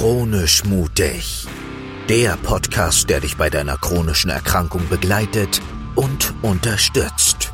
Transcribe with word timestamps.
Chronisch 0.00 0.64
mutig. 0.64 1.46
Der 2.08 2.38
Podcast, 2.38 3.10
der 3.10 3.20
dich 3.20 3.36
bei 3.36 3.50
deiner 3.50 3.76
chronischen 3.76 4.30
Erkrankung 4.30 4.80
begleitet 4.88 5.60
und 5.94 6.32
unterstützt. 6.40 7.52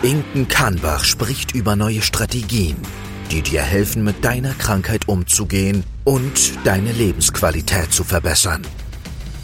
Inken 0.00 0.48
Kahnbach 0.48 1.04
spricht 1.04 1.54
über 1.54 1.76
neue 1.76 2.00
Strategien, 2.00 2.78
die 3.30 3.42
dir 3.42 3.60
helfen, 3.60 4.04
mit 4.04 4.24
deiner 4.24 4.54
Krankheit 4.54 5.06
umzugehen 5.06 5.84
und 6.04 6.54
deine 6.64 6.92
Lebensqualität 6.92 7.92
zu 7.92 8.04
verbessern. 8.04 8.62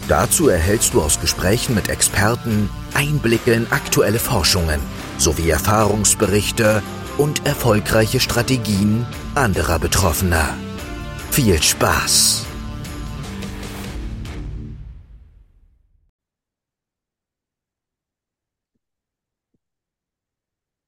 Dazu 0.09 0.49
erhältst 0.49 0.95
du 0.95 1.03
aus 1.03 1.21
Gesprächen 1.21 1.75
mit 1.75 1.91
Experten 1.91 2.71
Einblicke 2.95 3.53
in 3.53 3.71
aktuelle 3.71 4.21
Forschungen 4.21 4.81
sowie 5.19 5.51
Erfahrungsberichte 5.51 6.83
und 7.19 7.47
erfolgreiche 7.47 8.21
Strategien 8.21 9.05
anderer 9.35 9.79
Betroffener. 9.79 10.57
Viel 11.31 11.63
Spaß! 11.63 12.45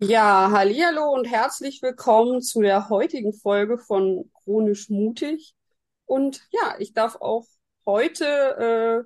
Ja, 0.01 0.51
hallihallo 0.51 1.13
und 1.13 1.27
herzlich 1.27 1.81
willkommen 1.81 2.43
zu 2.43 2.61
der 2.61 2.89
heutigen 2.89 3.33
Folge 3.33 3.79
von 3.79 4.33
Chronisch 4.43 4.91
Mutig. 4.91 5.55
Und 6.07 6.43
ja, 6.51 6.75
ich 6.81 6.93
darf 6.93 7.15
auch 7.21 7.47
heute 7.87 8.25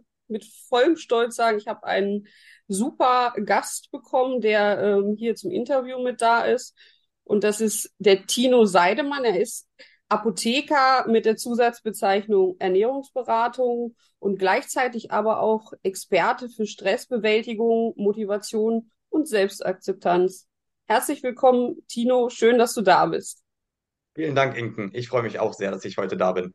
äh, 0.00 0.02
mit 0.28 0.46
vollem 0.70 0.96
Stolz 0.96 1.36
sagen, 1.36 1.58
ich 1.58 1.68
habe 1.68 1.84
einen 1.84 2.28
super 2.66 3.34
Gast 3.44 3.90
bekommen, 3.90 4.40
der 4.40 4.80
ähm, 4.82 5.16
hier 5.18 5.34
zum 5.36 5.50
Interview 5.50 6.02
mit 6.02 6.22
da 6.22 6.46
ist. 6.46 6.74
Und 7.24 7.44
das 7.44 7.60
ist 7.60 7.92
der 7.98 8.24
Tino 8.24 8.64
Seidemann. 8.64 9.24
Er 9.24 9.38
ist 9.38 9.68
Apotheker 10.08 11.06
mit 11.08 11.24
der 11.26 11.36
Zusatzbezeichnung 11.36 12.56
Ernährungsberatung 12.60 13.96
und 14.18 14.38
gleichzeitig 14.38 15.10
aber 15.10 15.40
auch 15.40 15.72
Experte 15.82 16.48
für 16.48 16.66
Stressbewältigung, 16.66 17.94
Motivation 17.96 18.90
und 19.08 19.28
Selbstakzeptanz. 19.28 20.46
Herzlich 20.86 21.22
willkommen, 21.24 21.82
Tino. 21.88 22.28
Schön, 22.28 22.58
dass 22.58 22.74
du 22.74 22.82
da 22.82 23.06
bist. 23.06 23.42
Vielen 24.14 24.36
Dank, 24.36 24.56
Inken. 24.56 24.90
Ich 24.94 25.08
freue 25.08 25.24
mich 25.24 25.40
auch 25.40 25.52
sehr, 25.52 25.72
dass 25.72 25.84
ich 25.84 25.96
heute 25.96 26.16
da 26.16 26.32
bin. 26.32 26.54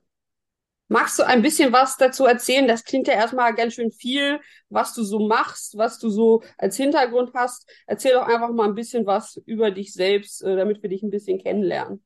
Magst 0.87 1.19
du 1.19 1.23
ein 1.23 1.41
bisschen 1.41 1.71
was 1.71 1.97
dazu 1.97 2.25
erzählen? 2.25 2.67
Das 2.67 2.83
klingt 2.83 3.07
ja 3.07 3.13
erstmal 3.13 3.53
ganz 3.53 3.73
schön 3.73 3.91
viel, 3.91 4.41
was 4.69 4.93
du 4.93 5.03
so 5.03 5.19
machst, 5.19 5.77
was 5.77 5.99
du 5.99 6.09
so 6.09 6.43
als 6.57 6.75
Hintergrund 6.75 7.31
hast. 7.33 7.69
Erzähl 7.85 8.13
doch 8.13 8.27
einfach 8.27 8.51
mal 8.51 8.67
ein 8.67 8.75
bisschen 8.75 9.05
was 9.05 9.41
über 9.45 9.71
dich 9.71 9.93
selbst, 9.93 10.41
äh, 10.41 10.55
damit 10.55 10.81
wir 10.81 10.89
dich 10.89 11.03
ein 11.03 11.09
bisschen 11.09 11.39
kennenlernen. 11.39 12.03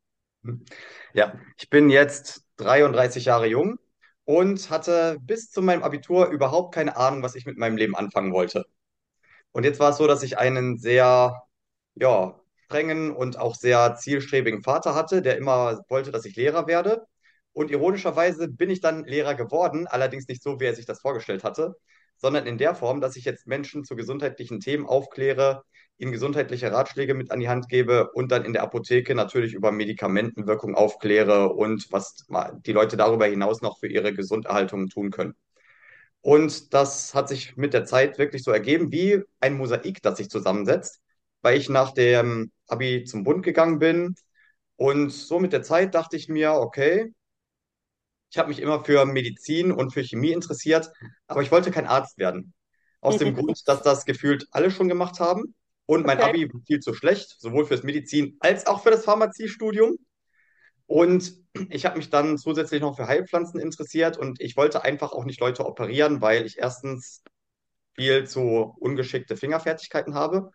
Ja, 1.14 1.40
ich 1.58 1.70
bin 1.70 1.90
jetzt 1.90 2.44
33 2.58 3.26
Jahre 3.26 3.48
jung 3.48 3.78
und 4.26 4.70
hatte 4.70 5.18
bis 5.22 5.50
zu 5.52 5.62
meinem 5.62 5.84
Abitur 5.84 6.28
überhaupt 6.30 6.74
keine 6.74 6.98
Ahnung, 6.98 7.24
was 7.24 7.36
ich 7.36 7.46
mit 7.46 7.58
meinem 7.58 7.78
Leben 7.78 7.96
anfangen 7.96 8.34
wollte. 8.34 8.66
Und 9.52 9.64
jetzt 9.66 9.80
war 9.80 9.92
es 9.92 9.98
so, 9.98 10.08
dass 10.08 10.24
ich 10.24 10.38
einen 10.38 10.78
sehr, 10.78 11.44
ja, 11.96 12.40
strengen 12.68 13.12
und 13.16 13.38
auch 13.40 13.56
sehr 13.56 13.96
zielstrebigen 13.96 14.64
Vater 14.64 14.96
hatte, 14.96 15.22
der 15.22 15.38
immer 15.38 15.82
wollte, 15.90 16.12
dass 16.12 16.26
ich 16.26 16.36
Lehrer 16.36 16.68
werde. 16.68 17.06
Und 17.54 17.72
ironischerweise 17.72 18.48
bin 18.50 18.70
ich 18.70 18.82
dann 18.82 19.06
Lehrer 19.06 19.36
geworden, 19.36 19.88
allerdings 19.88 20.28
nicht 20.28 20.44
so, 20.44 20.60
wie 20.60 20.66
er 20.66 20.76
sich 20.76 20.86
das 20.86 21.02
vorgestellt 21.02 21.44
hatte, 21.44 21.76
sondern 22.18 22.48
in 22.48 22.58
der 22.58 22.76
Form, 22.76 23.02
dass 23.02 23.16
ich 23.16 23.26
jetzt 23.26 23.48
Menschen 23.48 23.86
zu 23.86 23.96
gesundheitlichen 23.96 24.60
Themen 24.60 24.86
aufkläre, 24.88 25.64
ihnen 25.98 26.12
gesundheitliche 26.12 26.72
Ratschläge 26.72 27.14
mit 27.14 27.32
an 27.32 27.40
die 27.40 27.50
Hand 27.50 27.70
gebe 27.70 28.12
und 28.12 28.32
dann 28.32 28.44
in 28.46 28.54
der 28.54 28.64
Apotheke 28.64 29.16
natürlich 29.16 29.54
über 29.54 29.72
Medikamentenwirkung 29.72 30.76
aufkläre 30.76 31.54
und 31.54 31.88
was 31.92 32.26
die 32.66 32.74
Leute 32.74 32.98
darüber 32.98 33.26
hinaus 33.26 33.62
noch 33.62 33.80
für 33.80 33.88
ihre 33.88 34.14
Gesunderhaltung 34.14 34.90
tun 34.90 35.12
können. 35.12 35.36
Und 36.22 36.74
das 36.74 37.14
hat 37.14 37.30
sich 37.30 37.56
mit 37.56 37.74
der 37.74 37.86
Zeit 37.86 38.18
wirklich 38.18 38.44
so 38.44 38.52
ergeben, 38.52 38.92
wie 38.92 39.22
ein 39.40 39.58
Mosaik, 39.58 40.02
das 40.02 40.18
sich 40.18 40.30
zusammensetzt, 40.30 41.00
weil 41.42 41.58
ich 41.58 41.70
nach 41.70 41.92
dem 41.94 42.52
Abi 42.68 43.04
zum 43.06 43.24
Bund 43.24 43.44
gegangen 43.44 43.80
bin. 43.80 44.16
Und 44.76 45.12
so 45.12 45.40
mit 45.40 45.54
der 45.54 45.62
Zeit 45.64 45.96
dachte 45.96 46.18
ich 46.18 46.28
mir, 46.28 46.54
okay, 46.54 47.14
ich 48.32 48.38
habe 48.38 48.50
mich 48.50 48.60
immer 48.60 48.84
für 48.84 49.06
Medizin 49.06 49.72
und 49.72 49.94
für 49.94 50.04
Chemie 50.04 50.32
interessiert, 50.32 50.92
aber 51.28 51.42
ich 51.42 51.52
wollte 51.52 51.72
kein 51.72 51.86
Arzt 51.86 52.18
werden. 52.18 52.54
Aus 53.00 53.18
dem 53.18 53.34
Grund, 53.36 53.62
dass 53.68 53.82
das 53.82 54.04
gefühlt 54.06 54.48
alle 54.52 54.72
schon 54.72 54.90
gemacht 54.90 55.20
haben. 55.20 55.56
Und 55.88 56.06
mein 56.06 56.18
Okay. 56.18 56.30
Abi 56.30 56.54
war 56.54 56.62
viel 56.66 56.80
zu 56.80 56.94
schlecht, 56.94 57.36
sowohl 57.40 57.66
fürs 57.66 57.84
Medizin 57.84 58.38
als 58.40 58.66
auch 58.68 58.82
für 58.84 58.92
das 58.92 59.06
Pharmaziestudium. 59.06 59.98
Und 60.88 61.34
ich 61.70 61.86
habe 61.86 61.98
mich 61.98 62.10
dann 62.10 62.38
zusätzlich 62.38 62.82
noch 62.82 62.96
für 62.96 63.08
Heilpflanzen 63.08 63.60
interessiert 63.60 64.18
und 64.18 64.42
ich 64.42 64.58
wollte 64.58 64.84
einfach 64.84 65.14
auch 65.14 65.26
nicht 65.26 65.40
Leute 65.40 65.66
operieren, 65.66 66.22
weil 66.22 66.46
ich 66.46 66.58
erstens 66.60 67.24
viel 67.96 68.28
zu 68.28 68.76
ungeschickte 68.80 69.38
Fingerfertigkeiten 69.38 70.16
habe 70.16 70.52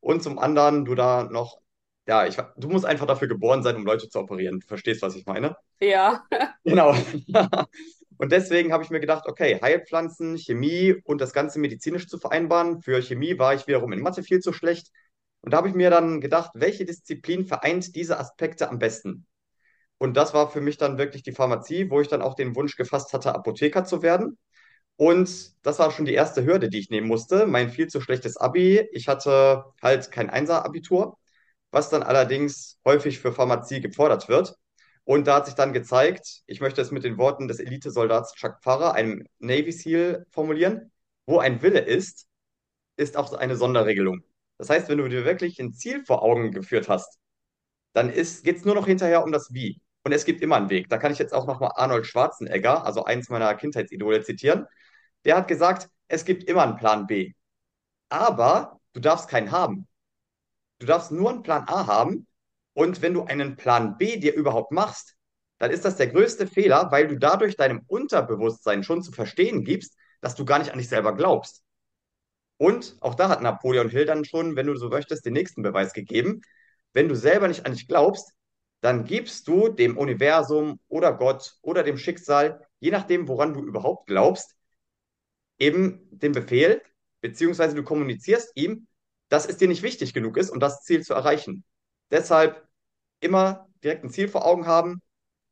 und 0.00 0.22
zum 0.22 0.38
anderen 0.38 0.84
du 0.84 0.94
da 0.94 1.24
noch, 1.24 1.58
ja, 2.06 2.26
ich, 2.26 2.36
du 2.56 2.68
musst 2.68 2.86
einfach 2.86 3.06
dafür 3.06 3.28
geboren 3.28 3.62
sein, 3.62 3.76
um 3.76 3.86
Leute 3.86 4.08
zu 4.08 4.20
operieren. 4.20 4.60
Du 4.60 4.66
verstehst, 4.66 5.02
was 5.02 5.16
ich 5.16 5.26
meine? 5.26 5.56
Ja. 5.80 6.24
Genau. 6.64 6.94
Und 8.18 8.32
deswegen 8.32 8.72
habe 8.72 8.84
ich 8.84 8.90
mir 8.90 9.00
gedacht, 9.00 9.26
okay, 9.26 9.58
Heilpflanzen, 9.62 10.36
Chemie 10.36 10.94
und 11.04 11.20
das 11.20 11.32
Ganze 11.32 11.58
medizinisch 11.60 12.08
zu 12.08 12.18
vereinbaren. 12.18 12.82
Für 12.82 13.00
Chemie 13.00 13.38
war 13.38 13.54
ich 13.54 13.66
wiederum 13.66 13.92
in 13.92 14.00
Mathe 14.00 14.22
viel 14.22 14.40
zu 14.40 14.52
schlecht. 14.52 14.90
Und 15.40 15.52
da 15.52 15.58
habe 15.58 15.68
ich 15.68 15.74
mir 15.74 15.90
dann 15.90 16.20
gedacht, 16.20 16.50
welche 16.54 16.84
Disziplin 16.84 17.46
vereint 17.46 17.94
diese 17.94 18.18
Aspekte 18.18 18.68
am 18.68 18.78
besten? 18.78 19.26
Und 19.98 20.16
das 20.16 20.34
war 20.34 20.50
für 20.50 20.60
mich 20.60 20.78
dann 20.78 20.98
wirklich 20.98 21.22
die 21.22 21.32
Pharmazie, 21.32 21.90
wo 21.90 22.00
ich 22.00 22.08
dann 22.08 22.22
auch 22.22 22.34
den 22.34 22.54
Wunsch 22.56 22.76
gefasst 22.76 23.12
hatte, 23.12 23.34
Apotheker 23.34 23.84
zu 23.84 24.02
werden. 24.02 24.38
Und 24.96 25.54
das 25.64 25.78
war 25.78 25.90
schon 25.92 26.06
die 26.06 26.14
erste 26.14 26.44
Hürde, 26.44 26.68
die 26.68 26.78
ich 26.80 26.90
nehmen 26.90 27.08
musste. 27.08 27.46
Mein 27.46 27.70
viel 27.70 27.88
zu 27.88 28.00
schlechtes 28.00 28.36
Abi. 28.36 28.88
Ich 28.92 29.08
hatte 29.08 29.64
halt 29.82 30.10
kein 30.12 30.30
Einser-Abitur, 30.30 31.18
was 31.70 31.90
dann 31.90 32.02
allerdings 32.02 32.78
häufig 32.84 33.20
für 33.20 33.32
Pharmazie 33.32 33.80
gefordert 33.80 34.28
wird. 34.28 34.56
Und 35.08 35.26
da 35.26 35.36
hat 35.36 35.46
sich 35.46 35.54
dann 35.54 35.72
gezeigt, 35.72 36.42
ich 36.44 36.60
möchte 36.60 36.82
es 36.82 36.90
mit 36.90 37.02
den 37.02 37.16
Worten 37.16 37.48
des 37.48 37.60
Elitesoldats 37.60 38.34
Chuck 38.34 38.58
Pfarrer, 38.60 38.92
einem 38.92 39.26
Navy 39.38 39.72
SEAL, 39.72 40.26
formulieren, 40.28 40.92
wo 41.24 41.38
ein 41.38 41.62
Wille 41.62 41.80
ist, 41.80 42.26
ist 42.96 43.16
auch 43.16 43.32
eine 43.32 43.56
Sonderregelung. 43.56 44.22
Das 44.58 44.68
heißt, 44.68 44.90
wenn 44.90 44.98
du 44.98 45.08
dir 45.08 45.24
wirklich 45.24 45.58
ein 45.60 45.72
Ziel 45.72 46.04
vor 46.04 46.22
Augen 46.22 46.52
geführt 46.52 46.90
hast, 46.90 47.18
dann 47.94 48.12
geht 48.12 48.46
es 48.46 48.66
nur 48.66 48.74
noch 48.74 48.86
hinterher 48.86 49.24
um 49.24 49.32
das 49.32 49.54
Wie. 49.54 49.80
Und 50.04 50.12
es 50.12 50.26
gibt 50.26 50.42
immer 50.42 50.56
einen 50.56 50.68
Weg. 50.68 50.90
Da 50.90 50.98
kann 50.98 51.10
ich 51.10 51.18
jetzt 51.18 51.32
auch 51.32 51.46
nochmal 51.46 51.70
Arnold 51.76 52.04
Schwarzenegger, 52.06 52.84
also 52.84 53.04
eins 53.04 53.30
meiner 53.30 53.54
Kindheitsidole, 53.54 54.22
zitieren. 54.24 54.66
Der 55.24 55.38
hat 55.38 55.48
gesagt, 55.48 55.88
es 56.08 56.26
gibt 56.26 56.44
immer 56.44 56.64
einen 56.64 56.76
Plan 56.76 57.06
B. 57.06 57.32
Aber 58.10 58.78
du 58.92 59.00
darfst 59.00 59.30
keinen 59.30 59.52
haben. 59.52 59.88
Du 60.80 60.86
darfst 60.86 61.12
nur 61.12 61.30
einen 61.30 61.42
Plan 61.42 61.64
A 61.66 61.86
haben. 61.86 62.26
Und 62.78 63.02
wenn 63.02 63.12
du 63.12 63.24
einen 63.24 63.56
Plan 63.56 63.98
B 63.98 64.18
dir 64.18 64.32
überhaupt 64.34 64.70
machst, 64.70 65.16
dann 65.58 65.72
ist 65.72 65.84
das 65.84 65.96
der 65.96 66.06
größte 66.06 66.46
Fehler, 66.46 66.92
weil 66.92 67.08
du 67.08 67.18
dadurch 67.18 67.56
deinem 67.56 67.82
Unterbewusstsein 67.88 68.84
schon 68.84 69.02
zu 69.02 69.10
verstehen 69.10 69.64
gibst, 69.64 69.96
dass 70.20 70.36
du 70.36 70.44
gar 70.44 70.60
nicht 70.60 70.70
an 70.70 70.78
dich 70.78 70.88
selber 70.88 71.16
glaubst. 71.16 71.64
Und 72.56 72.96
auch 73.00 73.16
da 73.16 73.30
hat 73.30 73.42
Napoleon 73.42 73.88
Hill 73.88 74.04
dann 74.04 74.24
schon, 74.24 74.54
wenn 74.54 74.68
du 74.68 74.76
so 74.76 74.90
möchtest, 74.90 75.26
den 75.26 75.32
nächsten 75.32 75.62
Beweis 75.62 75.92
gegeben. 75.92 76.42
Wenn 76.92 77.08
du 77.08 77.16
selber 77.16 77.48
nicht 77.48 77.66
an 77.66 77.72
dich 77.72 77.88
glaubst, 77.88 78.30
dann 78.80 79.04
gibst 79.04 79.48
du 79.48 79.70
dem 79.70 79.98
Universum 79.98 80.78
oder 80.86 81.12
Gott 81.14 81.56
oder 81.62 81.82
dem 81.82 81.98
Schicksal, 81.98 82.64
je 82.78 82.92
nachdem, 82.92 83.26
woran 83.26 83.54
du 83.54 83.64
überhaupt 83.64 84.06
glaubst, 84.06 84.54
eben 85.58 86.08
den 86.12 86.30
Befehl, 86.30 86.80
beziehungsweise 87.22 87.74
du 87.74 87.82
kommunizierst 87.82 88.52
ihm, 88.54 88.86
dass 89.30 89.46
es 89.46 89.56
dir 89.56 89.66
nicht 89.66 89.82
wichtig 89.82 90.14
genug 90.14 90.36
ist, 90.36 90.50
um 90.50 90.60
das 90.60 90.84
Ziel 90.84 91.02
zu 91.02 91.14
erreichen. 91.14 91.64
Deshalb 92.12 92.67
immer 93.20 93.68
direkt 93.82 94.04
ein 94.04 94.10
Ziel 94.10 94.28
vor 94.28 94.46
Augen 94.46 94.66
haben, 94.66 95.02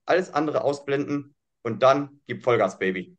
alles 0.07 0.33
andere 0.33 0.65
ausblenden 0.65 1.35
und 1.63 1.83
dann 1.83 2.21
gib 2.27 2.43
Vollgas, 2.45 2.79
Baby. 2.79 3.17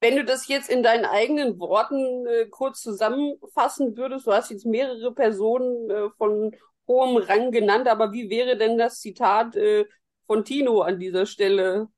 Wenn 0.00 0.16
du 0.16 0.24
das 0.24 0.46
jetzt 0.46 0.70
in 0.70 0.82
deinen 0.82 1.04
eigenen 1.04 1.58
Worten 1.58 2.26
äh, 2.26 2.46
kurz 2.48 2.80
zusammenfassen 2.82 3.96
würdest, 3.96 4.26
du 4.26 4.32
hast 4.32 4.50
jetzt 4.50 4.64
mehrere 4.64 5.12
Personen 5.12 5.90
äh, 5.90 6.08
von 6.16 6.54
hohem 6.86 7.16
Rang 7.16 7.50
genannt, 7.50 7.88
aber 7.88 8.12
wie 8.12 8.30
wäre 8.30 8.56
denn 8.56 8.78
das 8.78 9.00
Zitat 9.00 9.56
äh, 9.56 9.86
von 10.26 10.44
Tino 10.44 10.82
an 10.82 11.00
dieser 11.00 11.26
Stelle? 11.26 11.88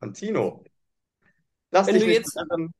Und 0.00 0.14
Tino, 0.16 0.64
lass 1.70 1.86
Wenn 1.88 1.94
dich 1.94 2.06
nicht 2.06 2.14
jetzt, 2.20 2.34
beirren. 2.34 2.72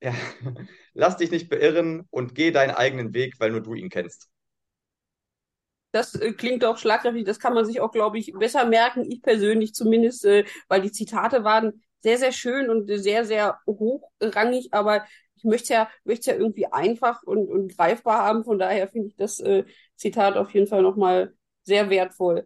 Ja, 0.00 0.14
lass 0.94 1.16
dich 1.16 1.30
nicht 1.30 1.48
beirren 1.48 2.06
und 2.10 2.34
geh 2.34 2.50
deinen 2.50 2.70
eigenen 2.72 3.14
Weg, 3.14 3.40
weil 3.40 3.50
nur 3.50 3.62
du 3.62 3.74
ihn 3.74 3.88
kennst. 3.88 4.28
Das 5.92 6.14
äh, 6.14 6.32
klingt 6.32 6.62
doch 6.62 6.78
schlagkräftig, 6.78 7.24
das 7.24 7.38
kann 7.38 7.54
man 7.54 7.64
sich 7.64 7.80
auch, 7.80 7.90
glaube 7.92 8.18
ich, 8.18 8.32
besser 8.32 8.66
merken, 8.66 9.04
ich 9.10 9.22
persönlich 9.22 9.74
zumindest, 9.74 10.24
äh, 10.24 10.44
weil 10.68 10.82
die 10.82 10.92
Zitate 10.92 11.44
waren 11.44 11.82
sehr, 12.02 12.18
sehr 12.18 12.32
schön 12.32 12.70
und 12.70 12.88
sehr, 12.88 13.24
sehr 13.24 13.58
hochrangig, 13.66 14.68
aber 14.72 15.04
ich 15.36 15.44
möchte 15.44 15.72
ja, 15.72 15.90
möchte 16.04 16.30
ja 16.32 16.36
irgendwie 16.36 16.66
einfach 16.66 17.22
und, 17.22 17.48
und 17.48 17.76
greifbar 17.76 18.24
haben, 18.24 18.44
von 18.44 18.58
daher 18.58 18.88
finde 18.88 19.08
ich 19.08 19.16
das 19.16 19.40
äh, 19.40 19.64
Zitat 19.96 20.36
auf 20.36 20.52
jeden 20.54 20.66
Fall 20.66 20.82
nochmal 20.82 21.34
sehr 21.62 21.90
wertvoll. 21.90 22.44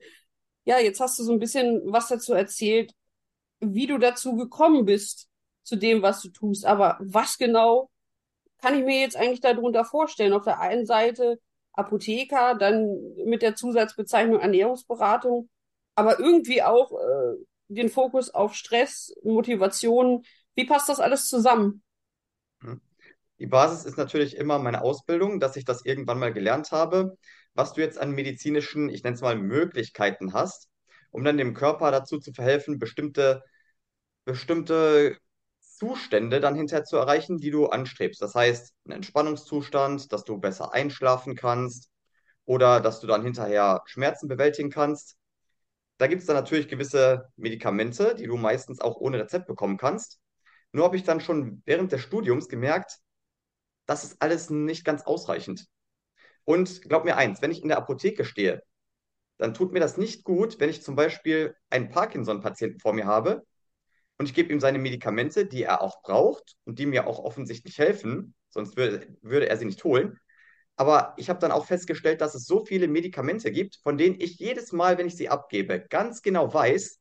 ja, 0.64 0.78
jetzt 0.78 1.00
hast 1.00 1.18
du 1.18 1.24
so 1.24 1.32
ein 1.32 1.38
bisschen 1.40 1.82
was 1.86 2.08
dazu 2.08 2.34
erzählt, 2.34 2.92
wie 3.60 3.86
du 3.86 3.98
dazu 3.98 4.36
gekommen 4.36 4.84
bist, 4.84 5.28
zu 5.64 5.76
dem, 5.76 6.02
was 6.02 6.22
du 6.22 6.30
tust. 6.30 6.66
Aber 6.66 6.98
was 7.00 7.38
genau 7.38 7.90
kann 8.58 8.78
ich 8.78 8.84
mir 8.84 9.00
jetzt 9.00 9.16
eigentlich 9.16 9.40
darunter 9.40 9.84
vorstellen? 9.84 10.32
Auf 10.32 10.44
der 10.44 10.60
einen 10.60 10.86
Seite 10.86 11.40
Apotheker, 11.72 12.54
dann 12.54 12.98
mit 13.24 13.42
der 13.42 13.54
Zusatzbezeichnung 13.54 14.40
Ernährungsberatung, 14.40 15.48
aber 15.94 16.18
irgendwie 16.18 16.62
auch 16.62 16.92
äh, 16.92 17.36
den 17.68 17.88
Fokus 17.88 18.30
auf 18.30 18.54
Stress, 18.54 19.14
Motivation. 19.22 20.24
Wie 20.54 20.66
passt 20.66 20.88
das 20.88 21.00
alles 21.00 21.28
zusammen? 21.28 21.82
Hm. 22.62 22.80
Die 23.38 23.46
Basis 23.46 23.84
ist 23.84 23.98
natürlich 23.98 24.36
immer 24.36 24.58
meine 24.58 24.82
Ausbildung, 24.82 25.40
dass 25.40 25.56
ich 25.56 25.64
das 25.64 25.84
irgendwann 25.84 26.18
mal 26.18 26.32
gelernt 26.32 26.70
habe, 26.70 27.16
was 27.54 27.72
du 27.72 27.80
jetzt 27.80 27.98
an 27.98 28.12
medizinischen, 28.12 28.88
ich 28.88 29.02
nenne 29.02 29.16
es 29.16 29.20
mal, 29.20 29.36
Möglichkeiten 29.36 30.32
hast, 30.32 30.68
um 31.10 31.24
dann 31.24 31.38
dem 31.38 31.54
Körper 31.54 31.90
dazu 31.90 32.18
zu 32.18 32.32
verhelfen, 32.32 32.78
bestimmte, 32.78 33.42
bestimmte 34.24 35.18
Zustände 35.82 36.38
dann 36.38 36.54
hinterher 36.54 36.84
zu 36.84 36.96
erreichen, 36.96 37.38
die 37.38 37.50
du 37.50 37.66
anstrebst. 37.66 38.22
Das 38.22 38.36
heißt, 38.36 38.72
ein 38.86 38.92
Entspannungszustand, 38.92 40.12
dass 40.12 40.22
du 40.22 40.38
besser 40.38 40.72
einschlafen 40.72 41.34
kannst 41.34 41.90
oder 42.44 42.78
dass 42.80 43.00
du 43.00 43.08
dann 43.08 43.24
hinterher 43.24 43.82
Schmerzen 43.86 44.28
bewältigen 44.28 44.70
kannst. 44.70 45.16
Da 45.98 46.06
gibt 46.06 46.20
es 46.20 46.28
dann 46.28 46.36
natürlich 46.36 46.68
gewisse 46.68 47.32
Medikamente, 47.34 48.14
die 48.14 48.28
du 48.28 48.36
meistens 48.36 48.80
auch 48.80 48.94
ohne 48.98 49.18
Rezept 49.18 49.48
bekommen 49.48 49.76
kannst. 49.76 50.20
Nur 50.70 50.84
habe 50.84 50.96
ich 50.96 51.02
dann 51.02 51.20
schon 51.20 51.62
während 51.66 51.90
des 51.90 52.00
Studiums 52.00 52.48
gemerkt, 52.48 53.00
das 53.86 54.04
ist 54.04 54.22
alles 54.22 54.50
nicht 54.50 54.84
ganz 54.84 55.02
ausreichend. 55.02 55.66
Und 56.44 56.82
glaub 56.82 57.04
mir 57.04 57.16
eins, 57.16 57.42
wenn 57.42 57.50
ich 57.50 57.60
in 57.60 57.68
der 57.70 57.78
Apotheke 57.78 58.24
stehe, 58.24 58.62
dann 59.38 59.52
tut 59.52 59.72
mir 59.72 59.80
das 59.80 59.96
nicht 59.96 60.22
gut, 60.22 60.60
wenn 60.60 60.70
ich 60.70 60.84
zum 60.84 60.94
Beispiel 60.94 61.56
einen 61.70 61.90
Parkinson-Patienten 61.90 62.78
vor 62.78 62.92
mir 62.92 63.06
habe 63.06 63.42
und 64.18 64.26
ich 64.28 64.34
gebe 64.34 64.52
ihm 64.52 64.60
seine 64.60 64.78
Medikamente, 64.78 65.46
die 65.46 65.62
er 65.64 65.82
auch 65.82 66.02
braucht 66.02 66.56
und 66.64 66.78
die 66.78 66.86
mir 66.86 67.06
auch 67.06 67.18
offensichtlich 67.18 67.78
helfen, 67.78 68.34
sonst 68.50 68.76
würde, 68.76 69.16
würde 69.22 69.48
er 69.48 69.56
sie 69.56 69.64
nicht 69.64 69.82
holen. 69.84 70.18
Aber 70.76 71.14
ich 71.18 71.28
habe 71.30 71.40
dann 71.40 71.52
auch 71.52 71.66
festgestellt, 71.66 72.20
dass 72.20 72.34
es 72.34 72.46
so 72.46 72.64
viele 72.64 72.88
Medikamente 72.88 73.52
gibt, 73.52 73.76
von 73.82 73.98
denen 73.98 74.20
ich 74.20 74.38
jedes 74.38 74.72
Mal, 74.72 74.98
wenn 74.98 75.06
ich 75.06 75.16
sie 75.16 75.28
abgebe, 75.28 75.80
ganz 75.88 76.22
genau 76.22 76.52
weiß, 76.52 76.98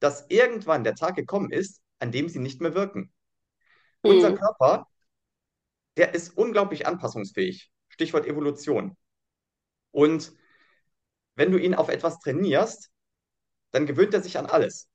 dass 0.00 0.26
irgendwann 0.28 0.84
der 0.84 0.94
Tag 0.96 1.16
gekommen 1.16 1.50
ist, 1.52 1.82
an 2.00 2.12
dem 2.12 2.28
sie 2.28 2.40
nicht 2.40 2.60
mehr 2.60 2.74
wirken. 2.74 3.12
Unser 4.04 4.30
Hm. 4.30 4.38
Körper, 4.38 4.86
der 5.98 6.14
ist 6.14 6.36
unglaublich 6.36 6.86
anpassungsfähig. 6.86 7.70
Stichwort 7.88 8.26
Evolution. 8.26 8.96
Und 9.92 10.32
wenn 11.36 11.52
du 11.52 11.58
ihn 11.58 11.74
auf 11.74 11.88
etwas 11.88 12.18
trainierst, 12.20 12.90
dann 13.72 13.86
gewöhnt 13.86 14.14
er 14.14 14.22
sich 14.22 14.38
an 14.38 14.46
alles, 14.46 14.88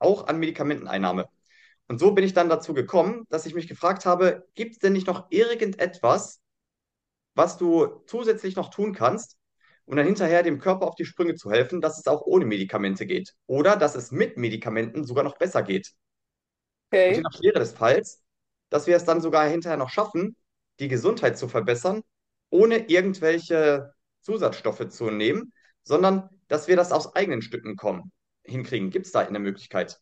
auch 0.00 0.26
an 0.28 0.38
Medikamenteneinnahme. 0.38 1.28
Und 1.88 2.00
so 2.00 2.12
bin 2.12 2.24
ich 2.24 2.34
dann 2.34 2.48
dazu 2.48 2.74
gekommen, 2.74 3.24
dass 3.30 3.46
ich 3.46 3.54
mich 3.54 3.68
gefragt 3.68 4.06
habe, 4.06 4.46
gibt 4.54 4.74
es 4.74 4.78
denn 4.78 4.92
nicht 4.94 5.06
noch 5.08 5.26
irgendetwas, 5.30 6.40
was 7.34 7.58
du 7.58 8.02
zusätzlich 8.06 8.56
noch 8.56 8.70
tun 8.70 8.94
kannst, 8.94 9.36
um 9.86 9.96
dann 9.96 10.06
hinterher 10.06 10.42
dem 10.42 10.58
Körper 10.60 10.86
auf 10.86 10.94
die 10.94 11.04
Sprünge 11.04 11.34
zu 11.34 11.50
helfen, 11.50 11.80
dass 11.80 11.98
es 11.98 12.06
auch 12.06 12.22
ohne 12.22 12.44
Medikamente 12.46 13.06
geht 13.06 13.34
oder 13.46 13.76
dass 13.76 13.94
es 13.96 14.12
mit 14.12 14.36
Medikamenten 14.36 15.04
sogar 15.04 15.24
noch 15.24 15.38
besser 15.38 15.62
geht. 15.62 15.92
Und 17.06 17.14
je 17.16 17.20
Okay. 17.20 17.22
nach 17.22 17.32
Schwere 17.36 17.58
des 17.58 17.72
Falls, 17.72 18.22
dass 18.70 18.86
wir 18.86 18.96
es 18.96 19.04
dann 19.04 19.20
sogar 19.20 19.48
hinterher 19.48 19.76
noch 19.78 19.90
schaffen, 19.90 20.36
die 20.78 20.88
Gesundheit 20.88 21.38
zu 21.38 21.48
verbessern, 21.48 22.02
ohne 22.50 22.88
irgendwelche 22.88 23.92
Zusatzstoffe 24.20 24.88
zu 24.88 25.10
nehmen, 25.10 25.52
sondern 25.82 26.28
dass 26.48 26.68
wir 26.68 26.76
das 26.76 26.92
aus 26.92 27.14
eigenen 27.14 27.42
Stücken 27.42 27.76
kommen, 27.76 28.12
hinkriegen. 28.50 28.90
Gibt 28.90 29.06
es 29.06 29.12
da 29.12 29.20
eine 29.20 29.38
Möglichkeit? 29.38 30.00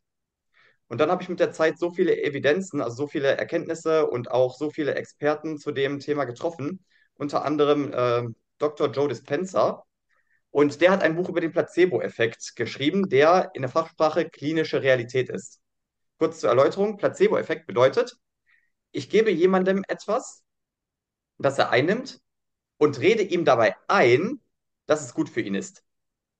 Und 0.88 1.00
dann 1.00 1.10
habe 1.10 1.22
ich 1.22 1.28
mit 1.28 1.40
der 1.40 1.52
Zeit 1.52 1.78
so 1.78 1.90
viele 1.90 2.22
Evidenzen, 2.22 2.80
also 2.80 2.96
so 2.96 3.06
viele 3.06 3.36
Erkenntnisse 3.36 4.06
und 4.06 4.30
auch 4.30 4.56
so 4.56 4.70
viele 4.70 4.94
Experten 4.94 5.58
zu 5.58 5.70
dem 5.70 6.00
Thema 6.00 6.24
getroffen, 6.24 6.84
unter 7.14 7.44
anderem 7.44 7.92
äh, 7.92 8.22
Dr. 8.58 8.90
Joe 8.90 9.08
Dispenza. 9.08 9.84
Und 10.50 10.80
der 10.80 10.90
hat 10.90 11.02
ein 11.02 11.14
Buch 11.14 11.28
über 11.28 11.40
den 11.40 11.52
Placebo-Effekt 11.52 12.56
geschrieben, 12.56 13.08
der 13.10 13.50
in 13.54 13.62
der 13.62 13.70
Fachsprache 13.70 14.30
klinische 14.30 14.82
Realität 14.82 15.28
ist. 15.28 15.60
Kurz 16.18 16.40
zur 16.40 16.48
Erläuterung, 16.50 16.96
Placebo-Effekt 16.96 17.66
bedeutet, 17.66 18.16
ich 18.90 19.10
gebe 19.10 19.30
jemandem 19.30 19.84
etwas, 19.88 20.42
das 21.38 21.58
er 21.58 21.70
einnimmt 21.70 22.20
und 22.78 22.98
rede 23.00 23.22
ihm 23.22 23.44
dabei 23.44 23.76
ein, 23.88 24.40
dass 24.86 25.04
es 25.04 25.14
gut 25.14 25.28
für 25.28 25.42
ihn 25.42 25.54
ist. 25.54 25.84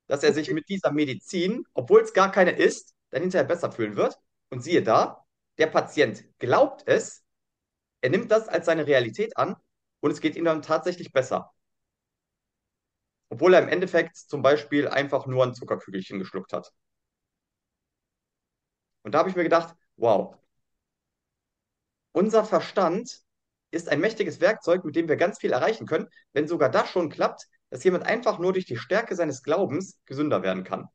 Dass 0.09 0.23
er 0.25 0.35
sich 0.35 0.51
mit 0.53 0.69
dieser 0.69 0.93
Medizin, 0.93 1.65
obwohl 1.75 2.03
es 2.03 2.13
gar 2.13 2.33
keine 2.33 2.53
ist, 2.53 2.95
dann 3.11 3.23
hinterher 3.23 3.47
besser 3.47 3.73
fühlen 3.73 3.97
wird. 3.97 4.19
Und 4.51 4.63
siehe 4.63 4.83
da, 4.83 5.25
der 5.59 5.69
Patient 5.69 6.25
glaubt 6.39 6.83
es, 6.87 7.25
er 8.01 8.11
nimmt 8.11 8.31
das 8.31 8.49
als 8.49 8.67
seine 8.67 8.87
Realität 8.87 9.37
an 9.37 9.57
und 10.01 10.11
es 10.11 10.21
geht 10.21 10.37
ihm 10.37 10.45
dann 10.45 10.63
tatsächlich 10.63 11.13
besser. 11.13 11.53
Obwohl 13.31 13.55
er 13.55 13.63
im 13.63 13.69
Endeffekt 13.69 14.17
zum 14.17 14.43
Beispiel 14.43 14.87
einfach 14.89 15.27
nur 15.27 15.45
ein 15.45 15.55
Zuckerkügelchen 15.55 16.19
geschluckt 16.19 16.53
hat. 16.53 16.73
Und 19.03 19.13
da 19.13 19.19
habe 19.21 19.31
ich 19.31 19.37
mir 19.37 19.43
gedacht, 19.45 19.75
wow, 19.97 20.37
unser 22.13 22.45
Verstand 22.45 23.23
ist 23.71 23.89
ein 23.89 24.01
mächtiges 24.01 24.41
Werkzeug, 24.41 24.85
mit 24.85 24.97
dem 24.97 25.09
wir 25.09 25.17
ganz 25.17 25.39
viel 25.39 25.53
erreichen 25.53 25.87
können, 25.87 26.09
wenn 26.33 26.49
sogar 26.49 26.71
das 26.71 26.91
schon 26.91 27.11
klappt, 27.11 27.47
dass 27.71 27.85
jemand 27.85 28.05
einfach 28.07 28.39
nur 28.39 28.53
durch 28.53 28.67
die 28.67 28.77
Stärke 28.77 29.15
seines 29.17 29.43
Glaubens 29.43 29.99
gesünder 30.07 30.43
werden 30.43 30.65
kann. 30.65 30.89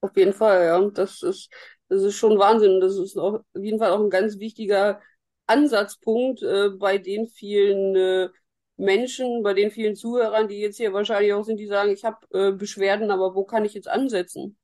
Auf 0.00 0.16
jeden 0.16 0.32
Fall, 0.32 0.64
ja. 0.66 0.90
Das 0.90 1.22
ist, 1.22 1.50
das 1.88 2.02
ist 2.02 2.16
schon 2.16 2.38
Wahnsinn. 2.38 2.80
Das 2.80 2.96
ist 2.96 3.16
auf 3.16 3.40
jeden 3.54 3.78
Fall 3.78 3.90
auch 3.92 4.00
ein 4.00 4.10
ganz 4.10 4.38
wichtiger 4.38 5.00
Ansatzpunkt 5.46 6.42
äh, 6.42 6.70
bei 6.70 6.98
den 6.98 7.28
vielen 7.28 7.96
äh, 7.96 8.28
Menschen, 8.76 9.42
bei 9.42 9.54
den 9.54 9.70
vielen 9.70 9.96
Zuhörern, 9.96 10.48
die 10.48 10.60
jetzt 10.60 10.76
hier 10.76 10.92
wahrscheinlich 10.92 11.32
auch 11.32 11.44
sind, 11.44 11.58
die 11.58 11.66
sagen, 11.66 11.90
ich 11.92 12.04
habe 12.04 12.18
äh, 12.32 12.52
Beschwerden, 12.52 13.10
aber 13.10 13.34
wo 13.34 13.44
kann 13.44 13.64
ich 13.64 13.74
jetzt 13.74 13.88
ansetzen? 13.88 14.58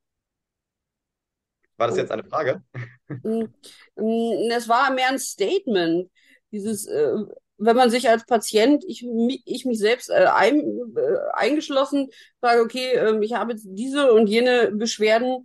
War 1.77 1.89
das 1.89 1.97
jetzt 1.97 2.13
eine 2.13 2.25
Frage? 2.25 2.63
mh, 3.23 3.47
mh, 3.97 4.55
es 4.57 4.69
war 4.69 4.93
mehr 4.93 5.09
ein 5.09 5.19
Statement. 5.19 6.11
Dieses, 6.53 6.87
äh, 6.87 7.15
wenn 7.65 7.77
man 7.77 7.91
sich 7.91 8.09
als 8.09 8.27
Patient, 8.27 8.85
ich, 8.87 9.07
ich 9.45 9.65
mich 9.65 9.79
selbst 9.79 10.11
äh, 10.11 10.27
ein, 10.35 10.61
äh, 10.97 11.17
eingeschlossen, 11.35 12.09
sage, 12.41 12.61
okay, 12.63 12.93
ähm, 12.95 13.23
ich 13.23 13.35
habe 13.35 13.53
jetzt 13.53 13.67
diese 13.71 14.13
und 14.13 14.27
jene 14.29 14.71
Beschwerden 14.73 15.45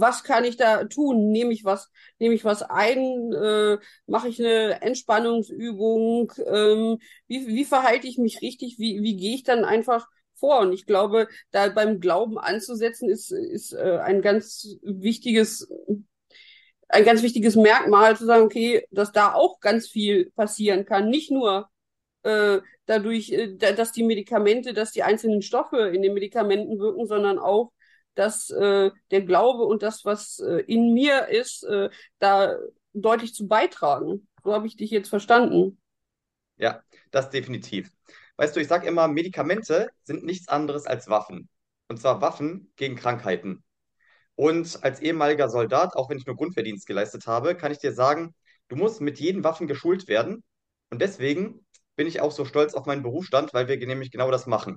was 0.00 0.24
kann 0.24 0.44
ich 0.44 0.56
da 0.56 0.84
tun? 0.84 1.30
Nehme 1.30 1.52
ich 1.52 1.64
was, 1.64 1.90
nehme 2.18 2.34
ich 2.34 2.44
was 2.44 2.62
ein? 2.62 3.32
Äh, 3.32 3.78
mache 4.06 4.28
ich 4.28 4.40
eine 4.40 4.82
Entspannungsübung? 4.82 6.32
Ähm, 6.46 6.98
wie, 7.28 7.46
wie 7.46 7.64
verhalte 7.64 8.06
ich 8.06 8.18
mich 8.18 8.42
richtig? 8.42 8.78
Wie, 8.78 9.02
wie 9.02 9.16
gehe 9.16 9.34
ich 9.34 9.44
dann 9.44 9.64
einfach 9.64 10.08
vor? 10.34 10.60
Und 10.60 10.72
ich 10.72 10.86
glaube, 10.86 11.28
da 11.52 11.68
beim 11.68 12.00
Glauben 12.00 12.38
anzusetzen, 12.38 13.08
ist, 13.08 13.30
ist 13.30 13.72
äh, 13.72 13.98
ein 14.02 14.20
ganz 14.22 14.76
wichtiges, 14.82 15.68
ein 16.88 17.04
ganz 17.04 17.22
wichtiges 17.22 17.56
Merkmal, 17.56 18.16
zu 18.16 18.24
sagen, 18.24 18.44
okay, 18.44 18.86
dass 18.90 19.12
da 19.12 19.32
auch 19.34 19.60
ganz 19.60 19.88
viel 19.88 20.30
passieren 20.32 20.84
kann. 20.84 21.08
Nicht 21.08 21.30
nur 21.30 21.70
äh, 22.22 22.60
dadurch, 22.86 23.30
äh, 23.30 23.56
da, 23.56 23.72
dass 23.72 23.92
die 23.92 24.02
Medikamente, 24.02 24.74
dass 24.74 24.92
die 24.92 25.02
einzelnen 25.02 25.42
Stoffe 25.42 25.88
in 25.88 26.02
den 26.02 26.14
Medikamenten 26.14 26.78
wirken, 26.78 27.06
sondern 27.06 27.38
auch, 27.38 27.72
dass 28.14 28.50
äh, 28.50 28.90
der 29.10 29.22
Glaube 29.22 29.64
und 29.64 29.82
das, 29.82 30.04
was 30.04 30.38
äh, 30.38 30.60
in 30.66 30.92
mir 30.92 31.28
ist, 31.28 31.64
äh, 31.64 31.90
da 32.18 32.56
deutlich 32.92 33.34
zu 33.34 33.48
beitragen. 33.48 34.28
So 34.44 34.52
habe 34.52 34.66
ich 34.66 34.76
dich 34.76 34.90
jetzt 34.90 35.08
verstanden. 35.08 35.80
Ja, 36.56 36.82
das 37.10 37.30
definitiv. 37.30 37.90
Weißt 38.36 38.54
du, 38.54 38.60
ich 38.60 38.68
sage 38.68 38.86
immer, 38.86 39.08
Medikamente 39.08 39.90
sind 40.04 40.24
nichts 40.24 40.48
anderes 40.48 40.86
als 40.86 41.08
Waffen. 41.08 41.48
Und 41.88 42.00
zwar 42.00 42.20
Waffen 42.20 42.72
gegen 42.76 42.96
Krankheiten. 42.96 43.64
Und 44.36 44.82
als 44.84 45.00
ehemaliger 45.00 45.48
Soldat, 45.48 45.94
auch 45.96 46.10
wenn 46.10 46.18
ich 46.18 46.26
nur 46.26 46.36
Grundwehrdienst 46.36 46.86
geleistet 46.86 47.26
habe, 47.26 47.54
kann 47.56 47.72
ich 47.72 47.78
dir 47.78 47.92
sagen, 47.92 48.34
du 48.68 48.76
musst 48.76 49.00
mit 49.00 49.18
jeden 49.20 49.44
Waffen 49.44 49.66
geschult 49.68 50.08
werden. 50.08 50.42
Und 50.90 51.00
deswegen 51.02 51.64
bin 51.96 52.06
ich 52.06 52.20
auch 52.20 52.32
so 52.32 52.44
stolz 52.44 52.74
auf 52.74 52.86
meinen 52.86 53.02
Berufsstand, 53.02 53.54
weil 53.54 53.68
wir 53.68 53.76
nämlich 53.86 54.10
genau 54.10 54.30
das 54.30 54.46
machen. 54.46 54.76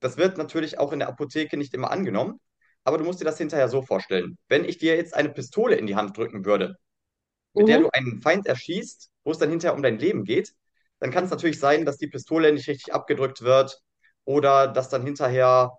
Das 0.00 0.16
wird 0.16 0.38
natürlich 0.38 0.78
auch 0.78 0.92
in 0.92 0.98
der 1.00 1.08
Apotheke 1.08 1.56
nicht 1.56 1.74
immer 1.74 1.90
angenommen, 1.90 2.40
aber 2.84 2.98
du 2.98 3.04
musst 3.04 3.20
dir 3.20 3.24
das 3.24 3.38
hinterher 3.38 3.68
so 3.68 3.82
vorstellen. 3.82 4.36
Wenn 4.48 4.64
ich 4.64 4.78
dir 4.78 4.96
jetzt 4.96 5.14
eine 5.14 5.30
Pistole 5.30 5.76
in 5.76 5.86
die 5.86 5.96
Hand 5.96 6.16
drücken 6.16 6.44
würde, 6.44 6.76
mit 7.54 7.68
der 7.68 7.78
Mhm. 7.78 7.80
du 7.80 7.90
einen 7.92 8.22
Feind 8.22 8.46
erschießt, 8.46 9.10
wo 9.24 9.30
es 9.32 9.38
dann 9.38 9.50
hinterher 9.50 9.74
um 9.76 9.82
dein 9.82 9.98
Leben 9.98 10.24
geht, 10.24 10.54
dann 11.00 11.10
kann 11.10 11.24
es 11.24 11.30
natürlich 11.30 11.58
sein, 11.60 11.84
dass 11.84 11.98
die 11.98 12.08
Pistole 12.08 12.52
nicht 12.52 12.68
richtig 12.68 12.94
abgedrückt 12.94 13.42
wird 13.42 13.80
oder 14.24 14.68
dass 14.68 14.88
dann 14.88 15.04
hinterher 15.04 15.72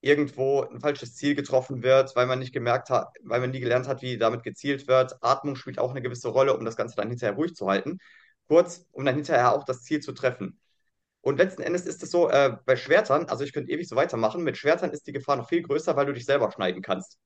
irgendwo 0.00 0.62
ein 0.62 0.80
falsches 0.80 1.14
Ziel 1.16 1.34
getroffen 1.34 1.82
wird, 1.82 2.14
weil 2.16 2.26
man 2.26 2.38
nicht 2.38 2.52
gemerkt 2.52 2.90
hat, 2.90 3.08
weil 3.22 3.40
man 3.40 3.50
nie 3.50 3.60
gelernt 3.60 3.88
hat, 3.88 4.02
wie 4.02 4.18
damit 4.18 4.42
gezielt 4.44 4.86
wird. 4.88 5.16
Atmung 5.22 5.56
spielt 5.56 5.78
auch 5.78 5.90
eine 5.90 6.02
gewisse 6.02 6.28
Rolle, 6.28 6.56
um 6.56 6.64
das 6.64 6.76
Ganze 6.76 6.96
dann 6.96 7.08
hinterher 7.08 7.34
ruhig 7.34 7.54
zu 7.54 7.68
halten. 7.68 7.98
Kurz, 8.46 8.86
um 8.92 9.04
dann 9.04 9.16
hinterher 9.16 9.52
auch 9.54 9.64
das 9.64 9.82
Ziel 9.82 10.00
zu 10.00 10.12
treffen. 10.12 10.58
Und 11.20 11.38
letzten 11.38 11.62
Endes 11.62 11.86
ist 11.86 12.02
es 12.02 12.10
so, 12.10 12.30
äh, 12.30 12.56
bei 12.64 12.76
Schwertern, 12.76 13.26
also 13.26 13.44
ich 13.44 13.52
könnte 13.52 13.72
ewig 13.72 13.88
so 13.88 13.96
weitermachen, 13.96 14.44
mit 14.44 14.56
Schwertern 14.56 14.90
ist 14.90 15.06
die 15.06 15.12
Gefahr 15.12 15.36
noch 15.36 15.48
viel 15.48 15.62
größer, 15.62 15.96
weil 15.96 16.06
du 16.06 16.12
dich 16.12 16.24
selber 16.24 16.50
schneiden 16.52 16.82
kannst. 16.82 17.18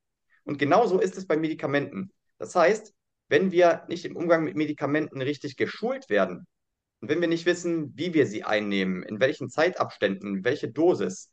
Und 0.44 0.58
genauso 0.58 0.98
ist 0.98 1.16
es 1.16 1.26
bei 1.26 1.36
Medikamenten. 1.36 2.10
Das 2.38 2.54
heißt, 2.54 2.94
wenn 3.28 3.52
wir 3.52 3.84
nicht 3.88 4.04
im 4.04 4.16
Umgang 4.16 4.44
mit 4.44 4.56
Medikamenten 4.56 5.22
richtig 5.22 5.56
geschult 5.56 6.10
werden 6.10 6.46
und 7.00 7.08
wenn 7.08 7.20
wir 7.20 7.28
nicht 7.28 7.46
wissen, 7.46 7.96
wie 7.96 8.14
wir 8.14 8.26
sie 8.26 8.44
einnehmen, 8.44 9.02
in 9.02 9.20
welchen 9.20 9.50
Zeitabständen, 9.50 10.44
welche 10.44 10.70
Dosis 10.70 11.31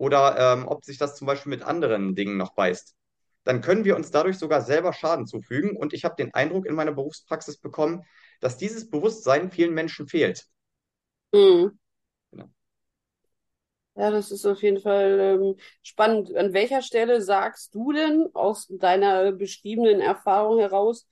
oder 0.00 0.54
ähm, 0.54 0.66
ob 0.68 0.84
sich 0.84 0.98
das 0.98 1.16
zum 1.16 1.26
Beispiel 1.26 1.50
mit 1.50 1.62
anderen 1.62 2.14
Dingen 2.16 2.38
noch 2.38 2.54
beißt, 2.54 2.96
dann 3.44 3.60
können 3.60 3.84
wir 3.84 3.96
uns 3.96 4.10
dadurch 4.10 4.38
sogar 4.38 4.62
selber 4.62 4.92
Schaden 4.94 5.26
zufügen. 5.26 5.76
Und 5.76 5.92
ich 5.92 6.04
habe 6.04 6.16
den 6.16 6.34
Eindruck 6.34 6.66
in 6.66 6.74
meiner 6.74 6.92
Berufspraxis 6.92 7.58
bekommen, 7.58 8.04
dass 8.40 8.56
dieses 8.58 8.90
Bewusstsein 8.90 9.50
vielen 9.50 9.74
Menschen 9.74 10.08
fehlt. 10.08 10.46
Mhm. 11.32 11.78
Genau. 12.32 12.50
Ja, 13.96 14.10
das 14.10 14.30
ist 14.30 14.46
auf 14.46 14.62
jeden 14.62 14.80
Fall 14.80 15.18
ähm, 15.20 15.56
spannend. 15.82 16.34
An 16.34 16.52
welcher 16.52 16.80
Stelle 16.82 17.20
sagst 17.22 17.74
du 17.74 17.92
denn 17.92 18.28
aus 18.34 18.66
deiner 18.70 19.32
beschriebenen 19.32 20.00
Erfahrung 20.00 20.58
heraus, 20.60 21.06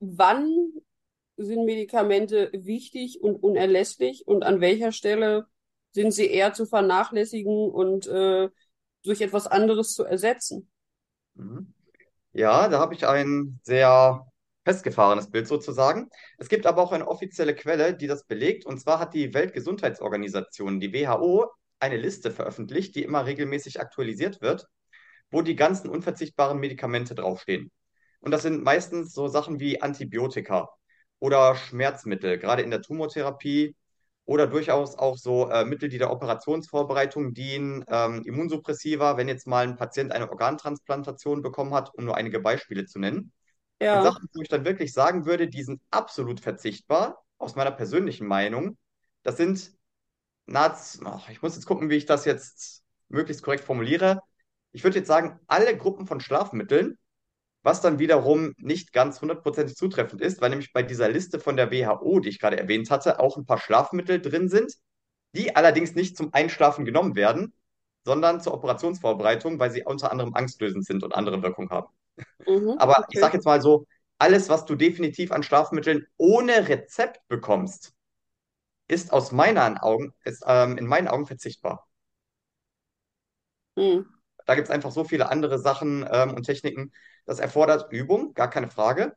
wann 0.00 0.72
sind 1.36 1.66
Medikamente 1.66 2.50
wichtig 2.54 3.22
und 3.22 3.36
unerlässlich 3.42 4.26
und 4.28 4.44
an 4.44 4.60
welcher 4.60 4.92
Stelle 4.92 5.46
sind 5.92 6.12
sie 6.12 6.26
eher 6.26 6.52
zu 6.52 6.66
vernachlässigen 6.66 7.70
und 7.70 8.06
äh, 8.06 8.48
durch 9.02 9.20
etwas 9.20 9.46
anderes 9.46 9.94
zu 9.94 10.04
ersetzen? 10.04 10.70
Mhm. 11.34 11.72
Ja, 12.32 12.68
da 12.68 12.78
habe 12.78 12.94
ich 12.94 13.06
ein 13.06 13.58
sehr 13.64 14.24
festgefahrenes 14.64 15.30
Bild 15.30 15.48
sozusagen. 15.48 16.08
Es 16.38 16.48
gibt 16.48 16.66
aber 16.66 16.82
auch 16.82 16.92
eine 16.92 17.08
offizielle 17.08 17.54
Quelle, 17.54 17.96
die 17.96 18.06
das 18.06 18.24
belegt. 18.26 18.66
Und 18.66 18.78
zwar 18.78 19.00
hat 19.00 19.14
die 19.14 19.34
Weltgesundheitsorganisation, 19.34 20.80
die 20.80 20.92
WHO, 20.92 21.46
eine 21.80 21.96
Liste 21.96 22.30
veröffentlicht, 22.30 22.94
die 22.94 23.02
immer 23.02 23.26
regelmäßig 23.26 23.80
aktualisiert 23.80 24.40
wird, 24.42 24.66
wo 25.30 25.42
die 25.42 25.56
ganzen 25.56 25.88
unverzichtbaren 25.88 26.60
Medikamente 26.60 27.14
draufstehen. 27.14 27.70
Und 28.20 28.32
das 28.32 28.42
sind 28.42 28.62
meistens 28.62 29.14
so 29.14 29.28
Sachen 29.28 29.60
wie 29.60 29.80
Antibiotika 29.80 30.68
oder 31.18 31.56
Schmerzmittel, 31.56 32.38
gerade 32.38 32.62
in 32.62 32.70
der 32.70 32.82
Tumortherapie 32.82 33.74
oder 34.24 34.46
durchaus 34.46 34.96
auch 34.96 35.16
so 35.16 35.50
äh, 35.50 35.64
Mittel, 35.64 35.88
die 35.88 35.98
der 35.98 36.12
Operationsvorbereitung 36.12 37.34
dienen, 37.34 37.84
ähm, 37.88 38.22
Immunsuppressiva, 38.24 39.16
wenn 39.16 39.28
jetzt 39.28 39.46
mal 39.46 39.66
ein 39.66 39.76
Patient 39.76 40.12
eine 40.12 40.30
Organtransplantation 40.30 41.42
bekommen 41.42 41.74
hat, 41.74 41.92
um 41.94 42.04
nur 42.04 42.16
einige 42.16 42.40
Beispiele 42.40 42.86
zu 42.86 42.98
nennen. 43.00 43.32
Und 43.90 44.02
Ja, 44.02 44.02
Sachen, 44.02 44.28
wo 44.34 44.42
ich 44.42 44.48
dann 44.48 44.64
wirklich 44.64 44.92
sagen 44.92 45.26
würde, 45.26 45.48
die 45.48 45.62
sind 45.64 45.80
absolut 45.90 46.40
verzichtbar, 46.40 47.24
aus 47.38 47.56
meiner 47.56 47.72
persönlichen 47.72 48.26
Meinung, 48.26 48.78
das 49.22 49.36
sind 49.36 49.72
nahezu, 50.46 51.00
ach, 51.06 51.28
ich 51.30 51.42
muss 51.42 51.54
jetzt 51.56 51.66
gucken, 51.66 51.90
wie 51.90 51.96
ich 51.96 52.06
das 52.06 52.24
jetzt 52.24 52.82
möglichst 53.08 53.42
korrekt 53.42 53.64
formuliere. 53.64 54.20
Ich 54.72 54.84
würde 54.84 54.98
jetzt 54.98 55.08
sagen, 55.08 55.38
alle 55.46 55.76
Gruppen 55.76 56.06
von 56.06 56.20
Schlafmitteln, 56.20 56.98
was 57.62 57.80
dann 57.82 57.98
wiederum 57.98 58.54
nicht 58.58 58.92
ganz 58.92 59.20
hundertprozentig 59.20 59.76
zutreffend 59.76 60.22
ist, 60.22 60.40
weil 60.40 60.50
nämlich 60.50 60.72
bei 60.72 60.82
dieser 60.82 61.08
Liste 61.08 61.38
von 61.40 61.56
der 61.56 61.70
WHO, 61.70 62.20
die 62.20 62.30
ich 62.30 62.38
gerade 62.40 62.58
erwähnt 62.58 62.90
hatte, 62.90 63.20
auch 63.20 63.36
ein 63.36 63.46
paar 63.46 63.58
Schlafmittel 63.58 64.20
drin 64.20 64.48
sind, 64.48 64.72
die 65.34 65.56
allerdings 65.56 65.94
nicht 65.94 66.16
zum 66.16 66.32
Einschlafen 66.34 66.84
genommen 66.84 67.14
werden, 67.16 67.54
sondern 68.04 68.40
zur 68.40 68.54
Operationsvorbereitung, 68.54 69.58
weil 69.58 69.70
sie 69.70 69.84
unter 69.84 70.10
anderem 70.12 70.34
angstlösend 70.34 70.86
sind 70.86 71.02
und 71.04 71.14
andere 71.14 71.42
Wirkungen 71.42 71.70
haben. 71.70 71.88
mhm, 72.46 72.70
Aber 72.76 73.04
ich 73.10 73.18
okay. 73.18 73.20
sage 73.20 73.36
jetzt 73.36 73.44
mal 73.46 73.60
so, 73.62 73.86
alles, 74.18 74.48
was 74.48 74.64
du 74.66 74.74
definitiv 74.76 75.32
an 75.32 75.42
Schlafmitteln 75.42 76.06
ohne 76.16 76.68
Rezept 76.68 77.26
bekommst, 77.28 77.94
ist 78.88 79.12
aus 79.12 79.32
meinen 79.32 79.78
Augen, 79.78 80.14
ist, 80.24 80.44
ähm, 80.46 80.78
in 80.78 80.86
meinen 80.86 81.08
Augen 81.08 81.26
verzichtbar. 81.26 81.88
Mhm. 83.76 84.19
Da 84.50 84.56
gibt 84.56 84.66
es 84.66 84.74
einfach 84.74 84.90
so 84.90 85.04
viele 85.04 85.30
andere 85.30 85.60
Sachen 85.60 86.04
ähm, 86.10 86.34
und 86.34 86.42
Techniken. 86.42 86.90
Das 87.24 87.38
erfordert 87.38 87.92
Übung, 87.92 88.34
gar 88.34 88.50
keine 88.50 88.68
Frage. 88.68 89.14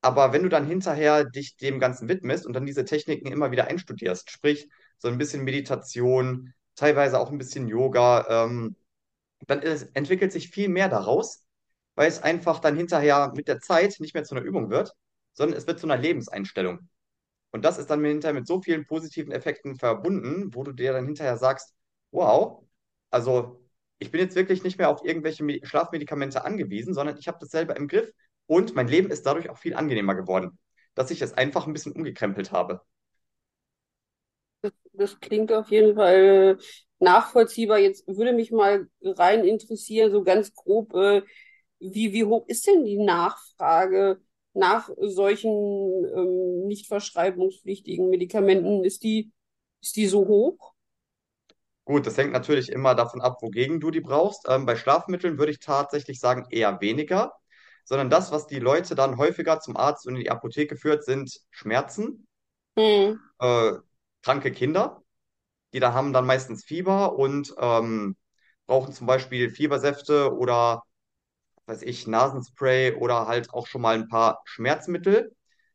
Aber 0.00 0.32
wenn 0.32 0.42
du 0.42 0.48
dann 0.48 0.66
hinterher 0.66 1.22
dich 1.24 1.56
dem 1.58 1.78
Ganzen 1.78 2.08
widmest 2.08 2.44
und 2.44 2.54
dann 2.54 2.66
diese 2.66 2.84
Techniken 2.84 3.30
immer 3.30 3.52
wieder 3.52 3.68
einstudierst, 3.68 4.32
sprich 4.32 4.68
so 4.98 5.06
ein 5.06 5.16
bisschen 5.16 5.44
Meditation, 5.44 6.54
teilweise 6.74 7.20
auch 7.20 7.30
ein 7.30 7.38
bisschen 7.38 7.68
Yoga, 7.68 8.26
ähm, 8.28 8.74
dann 9.46 9.62
ist, 9.62 9.94
entwickelt 9.94 10.32
sich 10.32 10.50
viel 10.50 10.68
mehr 10.68 10.88
daraus, 10.88 11.44
weil 11.94 12.08
es 12.08 12.20
einfach 12.20 12.58
dann 12.58 12.76
hinterher 12.76 13.32
mit 13.36 13.46
der 13.46 13.60
Zeit 13.60 14.00
nicht 14.00 14.14
mehr 14.14 14.24
zu 14.24 14.34
einer 14.34 14.44
Übung 14.44 14.70
wird, 14.70 14.92
sondern 15.34 15.56
es 15.56 15.68
wird 15.68 15.78
zu 15.78 15.86
einer 15.86 16.02
Lebenseinstellung. 16.02 16.88
Und 17.52 17.64
das 17.64 17.78
ist 17.78 17.90
dann 17.90 18.04
hinterher 18.04 18.34
mit 18.34 18.48
so 18.48 18.60
vielen 18.60 18.86
positiven 18.88 19.30
Effekten 19.30 19.76
verbunden, 19.76 20.52
wo 20.52 20.64
du 20.64 20.72
dir 20.72 20.94
dann 20.94 21.06
hinterher 21.06 21.36
sagst, 21.36 21.76
wow, 22.10 22.64
also 23.10 23.57
ich 23.98 24.10
bin 24.10 24.20
jetzt 24.20 24.36
wirklich 24.36 24.62
nicht 24.64 24.78
mehr 24.78 24.90
auf 24.90 25.04
irgendwelche 25.04 25.44
Me- 25.44 25.60
Schlafmedikamente 25.64 26.44
angewiesen, 26.44 26.94
sondern 26.94 27.16
ich 27.18 27.28
habe 27.28 27.38
das 27.40 27.50
selber 27.50 27.76
im 27.76 27.88
Griff 27.88 28.12
und 28.46 28.74
mein 28.74 28.88
Leben 28.88 29.10
ist 29.10 29.26
dadurch 29.26 29.50
auch 29.50 29.58
viel 29.58 29.74
angenehmer 29.74 30.14
geworden, 30.14 30.58
dass 30.94 31.10
ich 31.10 31.22
es 31.22 31.34
einfach 31.34 31.66
ein 31.66 31.72
bisschen 31.72 31.92
umgekrempelt 31.92 32.52
habe. 32.52 32.82
Das, 34.62 34.72
das 34.92 35.20
klingt 35.20 35.52
auf 35.52 35.70
jeden 35.70 35.94
Fall 35.96 36.58
nachvollziehbar. 36.98 37.78
Jetzt 37.78 38.06
würde 38.08 38.32
mich 38.32 38.50
mal 38.50 38.88
rein 39.02 39.44
interessieren, 39.44 40.10
so 40.12 40.22
ganz 40.24 40.52
grob, 40.54 40.94
äh, 40.94 41.22
wie, 41.80 42.12
wie 42.12 42.24
hoch 42.24 42.44
ist 42.48 42.66
denn 42.66 42.84
die 42.84 42.98
Nachfrage 42.98 44.20
nach 44.54 44.90
solchen 45.00 45.50
ähm, 46.16 46.66
nicht 46.66 46.88
verschreibungspflichtigen 46.88 48.10
Medikamenten? 48.10 48.84
Ist 48.84 49.04
die, 49.04 49.32
ist 49.80 49.96
die 49.96 50.06
so 50.06 50.26
hoch? 50.26 50.74
Gut, 51.88 52.06
das 52.06 52.16
hängt 52.16 52.32
natürlich 52.32 52.70
immer 52.70 52.94
davon 52.94 53.20
ab, 53.20 53.38
wogegen 53.42 53.80
du 53.80 53.90
die 53.90 54.00
brauchst. 54.00 54.46
Ähm, 54.48 54.64
bei 54.66 54.76
Schlafmitteln 54.76 55.38
würde 55.38 55.50
ich 55.52 55.58
tatsächlich 55.60 56.20
sagen, 56.20 56.46
eher 56.50 56.80
weniger, 56.80 57.32
sondern 57.84 58.10
das, 58.10 58.30
was 58.30 58.46
die 58.46 58.60
Leute 58.60 58.94
dann 58.94 59.16
häufiger 59.16 59.58
zum 59.60 59.76
Arzt 59.76 60.06
und 60.06 60.14
in 60.16 60.20
die 60.22 60.30
Apotheke 60.30 60.76
führt, 60.76 61.04
sind 61.04 61.40
Schmerzen, 61.50 62.28
Hm, 62.76 63.18
äh, 63.40 63.72
kranke 64.22 64.52
Kinder. 64.52 65.02
Die 65.74 65.80
da 65.80 65.92
haben 65.94 66.12
dann 66.14 66.26
meistens 66.26 66.64
Fieber 66.64 67.18
und 67.18 67.54
ähm, 67.58 68.16
brauchen 68.66 68.92
zum 68.94 69.06
Beispiel 69.06 69.50
Fiebersäfte 69.50 70.34
oder, 70.36 70.82
weiß 71.66 71.82
ich, 71.82 72.06
Nasenspray 72.06 72.94
oder 72.96 73.26
halt 73.28 73.52
auch 73.54 73.66
schon 73.68 73.82
mal 73.82 73.94
ein 73.96 74.08
paar 74.08 74.42
Schmerzmittel. 74.46 75.34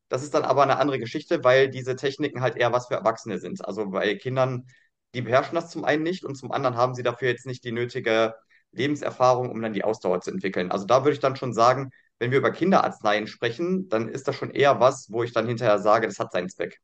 Das 0.09 0.23
ist 0.23 0.33
dann 0.35 0.43
aber 0.45 0.63
eine 0.63 0.77
andere 0.79 0.99
Geschichte, 0.99 1.43
weil 1.43 1.69
diese 1.69 1.95
Techniken 1.97 2.41
halt 2.41 2.57
eher 2.57 2.73
was 2.73 2.87
für 2.87 2.95
Erwachsene 2.95 3.39
sind. 3.39 3.65
Also 3.65 3.89
bei 3.91 4.15
Kindern, 4.15 4.67
die 5.13 5.21
beherrschen 5.21 5.55
das 5.55 5.69
zum 5.69 5.85
einen 5.85 6.03
nicht 6.03 6.25
und 6.25 6.35
zum 6.35 6.51
anderen 6.51 6.75
haben 6.77 6.95
sie 6.95 7.03
dafür 7.03 7.29
jetzt 7.29 7.45
nicht 7.45 7.63
die 7.63 7.71
nötige 7.71 8.35
Lebenserfahrung, 8.71 9.49
um 9.49 9.61
dann 9.61 9.73
die 9.73 9.83
Ausdauer 9.83 10.21
zu 10.21 10.31
entwickeln. 10.31 10.71
Also 10.71 10.85
da 10.85 11.03
würde 11.03 11.13
ich 11.13 11.19
dann 11.19 11.35
schon 11.35 11.53
sagen, 11.53 11.91
wenn 12.19 12.31
wir 12.31 12.39
über 12.39 12.51
Kinderarzneien 12.51 13.27
sprechen, 13.27 13.89
dann 13.89 14.09
ist 14.09 14.27
das 14.27 14.35
schon 14.35 14.51
eher 14.51 14.79
was, 14.79 15.11
wo 15.11 15.23
ich 15.23 15.33
dann 15.33 15.47
hinterher 15.47 15.79
sage, 15.79 16.07
das 16.07 16.19
hat 16.19 16.31
seinen 16.31 16.49
Zweck. 16.49 16.79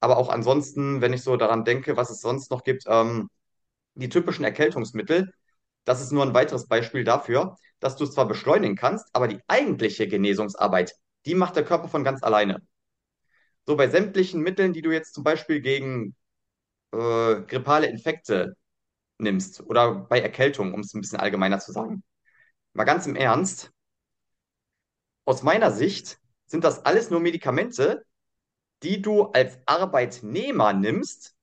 Aber 0.00 0.16
auch 0.18 0.28
ansonsten, 0.28 1.00
wenn 1.00 1.12
ich 1.12 1.22
so 1.22 1.36
daran 1.36 1.64
denke, 1.64 1.96
was 1.96 2.10
es 2.10 2.20
sonst 2.20 2.50
noch 2.50 2.64
gibt, 2.64 2.84
ähm, 2.86 3.28
die 3.94 4.08
typischen 4.08 4.44
Erkältungsmittel, 4.44 5.32
das 5.84 6.00
ist 6.00 6.12
nur 6.12 6.24
ein 6.24 6.34
weiteres 6.34 6.66
Beispiel 6.68 7.04
dafür, 7.04 7.56
dass 7.80 7.96
du 7.96 8.04
es 8.04 8.12
zwar 8.12 8.28
beschleunigen 8.28 8.76
kannst, 8.76 9.08
aber 9.12 9.28
die 9.28 9.40
eigentliche 9.48 10.08
Genesungsarbeit, 10.08 10.94
die 11.26 11.34
macht 11.34 11.56
der 11.56 11.64
Körper 11.64 11.88
von 11.88 12.04
ganz 12.04 12.22
alleine. 12.22 12.62
So 13.66 13.76
bei 13.76 13.88
sämtlichen 13.88 14.40
Mitteln, 14.42 14.72
die 14.72 14.82
du 14.82 14.90
jetzt 14.90 15.14
zum 15.14 15.24
Beispiel 15.24 15.60
gegen 15.60 16.14
äh, 16.92 17.42
grippale 17.42 17.86
Infekte 17.88 18.56
nimmst 19.18 19.62
oder 19.62 19.94
bei 19.94 20.20
Erkältung, 20.20 20.74
um 20.74 20.80
es 20.80 20.94
ein 20.94 21.00
bisschen 21.00 21.20
allgemeiner 21.20 21.60
zu 21.60 21.72
sagen. 21.72 22.02
Mal 22.74 22.84
ganz 22.84 23.06
im 23.06 23.16
Ernst, 23.16 23.72
aus 25.24 25.42
meiner 25.42 25.70
Sicht 25.70 26.18
sind 26.46 26.64
das 26.64 26.84
alles 26.84 27.10
nur 27.10 27.20
Medikamente, 27.20 28.04
die 28.82 29.02
du 29.02 29.24
als 29.26 29.58
Arbeitnehmer 29.66 30.72
nimmst, 30.72 31.34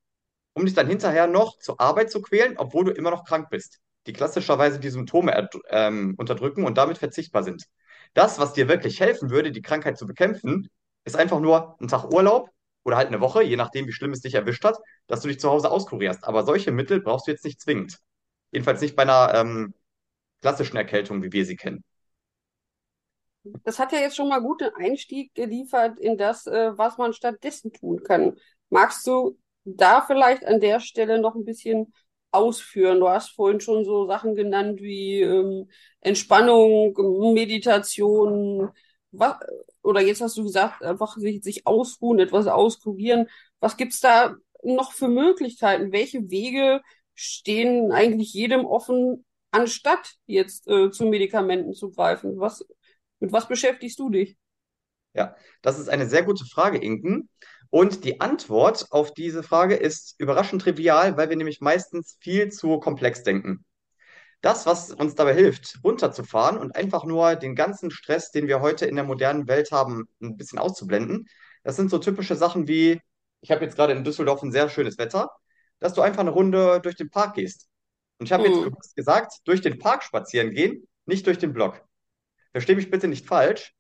um 0.54 0.66
dich 0.66 0.74
dann 0.74 0.88
hinterher 0.88 1.27
noch 1.27 1.60
zur 1.60 1.80
Arbeit 1.80 2.12
zu 2.12 2.22
quälen, 2.22 2.58
obwohl 2.58 2.86
du 2.86 2.92
immer 2.92 3.12
noch 3.12 3.25
krank 3.25 3.50
bist, 3.50 3.80
die 4.08 4.13
klassischerweise 4.13 4.80
die 4.80 4.89
Symptome 4.89 5.50
ähm, 5.70 6.16
unterdrücken 6.18 6.66
und 6.66 6.77
damit 6.77 6.98
verzichtbar 6.98 7.44
sind. 7.44 7.66
Das, 8.13 8.39
was 8.39 8.54
dir 8.54 8.68
wirklich 8.68 9.00
helfen 9.00 9.30
würde, 9.30 9.51
die 9.51 9.62
Krankheit 9.62 9.98
zu 9.98 10.08
bekämpfen, 10.08 10.70
ist 11.06 11.16
einfach 11.16 11.39
nur 11.39 11.77
ein 11.80 11.88
Tag 11.88 12.12
Urlaub 12.12 12.50
oder 12.88 12.96
halt 12.96 13.10
eine 13.10 13.20
Woche, 13.20 13.44
je 13.44 13.58
nachdem, 13.58 13.86
wie 13.86 13.91
schlimm 13.91 14.13
es 14.13 14.22
dich 14.22 14.34
erwischt 14.34 14.63
hat, 14.63 14.79
dass 15.08 15.20
du 15.22 15.27
dich 15.27 15.41
zu 15.41 15.50
Hause 15.50 15.70
auskurierst. 15.70 16.24
Aber 16.24 16.46
solche 16.46 16.72
Mittel 16.72 17.01
brauchst 17.01 17.27
du 17.27 17.32
jetzt 17.32 17.44
nicht 17.44 17.60
zwingend. 17.60 18.00
Jedenfalls 18.51 18.79
nicht 18.79 18.96
bei 18.96 19.03
einer 19.03 19.34
ähm, 19.36 19.74
klassischen 20.39 20.77
Erkältung, 20.77 21.22
wie 21.22 21.34
wir 21.34 21.46
sie 21.46 21.58
kennen. 21.58 21.84
das 23.65 23.77
hat 23.77 23.91
ja 23.91 24.00
jetzt 24.00 24.15
schon 24.15 24.29
mal 24.29 24.39
guten 24.41 24.70
Einstieg 24.77 25.34
geliefert 25.36 26.00
in 26.00 26.17
das, 26.17 26.48
äh, 26.48 26.77
was 26.77 26.98
man 26.98 27.12
stattdessen 27.12 27.74
tun 27.74 28.01
kann. 28.03 28.38
Magst 28.70 29.06
du 29.06 29.38
da 29.65 30.01
vielleicht 30.01 30.46
an 30.46 30.62
der 30.62 30.79
Stelle 30.79 31.20
noch 31.20 31.36
ein 31.36 31.44
bisschen 31.46 31.94
ausführen? 32.32 33.01
Du 33.01 33.10
hast 33.10 33.32
vorhin 33.32 33.60
schon 33.60 33.84
so 33.84 34.08
Sachen 34.08 34.34
genannt 34.34 34.79
wie 34.82 35.22
ähm, 35.22 35.70
Entspannung, 36.00 36.94
Meditation, 37.34 38.70
wa 39.12 39.39
oder 39.88 40.01
jetzt 40.01 40.22
hast 40.22 40.38
du 40.38 40.44
gesagt, 40.44 40.84
einfach 40.84 41.15
sich, 41.15 41.41
sich 41.41 41.65
ausruhen, 41.65 42.20
etwas 42.20 42.48
auskurieren. 42.48 43.29
Was 43.62 43.77
gibt's 43.77 44.01
da 44.01 44.36
noch 44.62 44.91
für 44.91 45.08
Möglichkeiten? 45.08 45.94
Welche 45.94 46.29
Wege 46.29 46.82
stehen 47.15 47.94
eigentlich 47.94 48.34
jedem 48.34 48.65
offen, 48.65 49.25
anstatt 49.51 50.15
jetzt 50.25 50.67
äh, 50.67 50.91
zu 50.91 51.06
Medikamenten 51.06 51.74
zu 51.74 51.91
greifen? 51.91 52.38
Was, 52.38 52.65
mit 53.20 53.32
was 53.32 53.48
beschäftigst 53.48 53.98
du 53.98 54.10
dich? 54.10 54.38
Ja, 55.13 55.36
das 55.62 55.79
ist 55.79 55.88
eine 55.88 56.08
sehr 56.08 56.24
gute 56.24 56.46
Frage, 56.46 56.77
Inken. 56.79 57.29
Und 57.70 58.03
die 58.03 58.20
Antwort 58.20 58.88
auf 58.91 59.13
diese 59.13 59.41
Frage 59.41 59.75
ist 59.75 60.15
überraschend 60.17 60.62
trivial, 60.62 61.15
weil 61.15 61.29
wir 61.29 61.38
nämlich 61.38 61.62
meistens 61.62 62.17
viel 62.20 62.51
zu 62.51 62.77
komplex 62.79 63.24
denken. 63.24 63.63
Das, 64.41 64.65
was 64.65 64.91
uns 64.91 65.15
dabei 65.15 65.34
hilft, 65.34 65.79
runterzufahren 65.84 66.58
und 66.58 66.75
einfach 66.75 67.03
nur 67.06 67.36
den 67.36 67.56
ganzen 67.56 67.91
Stress, 67.91 68.32
den 68.32 68.48
wir 68.48 68.62
heute 68.62 68.86
in 68.86 68.96
der 68.96 69.03
modernen 69.06 69.48
Welt 69.48 69.72
haben, 69.72 70.08
ein 70.22 70.38
bisschen 70.38 70.60
auszublenden, 70.60 71.27
das 71.63 71.75
sind 71.75 71.89
so 71.89 71.98
typische 72.00 72.36
Sachen 72.36 72.67
wie, 72.67 73.01
ich 73.41 73.51
habe 73.51 73.65
jetzt 73.65 73.75
gerade 73.75 73.94
in 73.94 74.03
Düsseldorf 74.03 74.41
ein 74.44 74.51
sehr 74.51 74.70
schönes 74.70 74.98
Wetter, 74.98 75.29
dass 75.79 75.94
du 75.94 76.01
einfach 76.01 76.22
eine 76.22 76.29
Runde 76.32 76.79
durch 76.82 76.96
den 76.96 77.10
Park 77.10 77.36
gehst. 77.36 77.67
Und 78.20 78.27
ich 78.27 78.32
habe 78.34 78.48
jetzt 78.48 78.62
Hm. 78.62 78.63
bewusst 78.63 78.96
gesagt, 78.96 79.34
durch 79.46 79.62
den 79.62 79.79
Park 79.79 80.03
spazieren 80.03 80.51
gehen, 80.51 80.88
nicht 81.06 81.25
durch 81.27 81.38
den 81.39 81.53
Block. 81.53 81.84
Versteh 82.51 82.75
mich 82.75 82.89
bitte 82.89 83.08
nicht 83.08 83.25
falsch. 83.27 83.74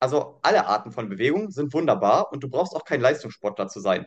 Also 0.00 0.40
alle 0.42 0.66
Arten 0.66 0.90
von 0.92 1.08
Bewegung 1.08 1.50
sind 1.50 1.72
wunderbar 1.74 2.32
und 2.32 2.42
du 2.42 2.48
brauchst 2.48 2.74
auch 2.74 2.84
kein 2.84 3.00
Leistungssportler 3.00 3.68
zu 3.68 3.80
sein. 3.80 4.06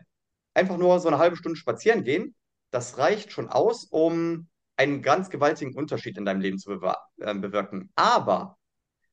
Einfach 0.53 0.77
nur 0.77 0.99
so 0.99 1.07
eine 1.07 1.17
halbe 1.19 1.37
Stunde 1.37 1.57
spazieren 1.57 2.03
gehen, 2.03 2.35
das 2.71 2.97
reicht 2.97 3.31
schon 3.31 3.49
aus, 3.49 3.85
um 3.85 4.49
einen 4.77 5.01
ganz 5.01 5.29
gewaltigen 5.29 5.75
Unterschied 5.75 6.17
in 6.17 6.25
deinem 6.25 6.41
Leben 6.41 6.59
zu 6.59 6.71
bewa- 6.71 6.97
äh, 7.19 7.33
bewirken. 7.35 7.91
Aber 7.95 8.57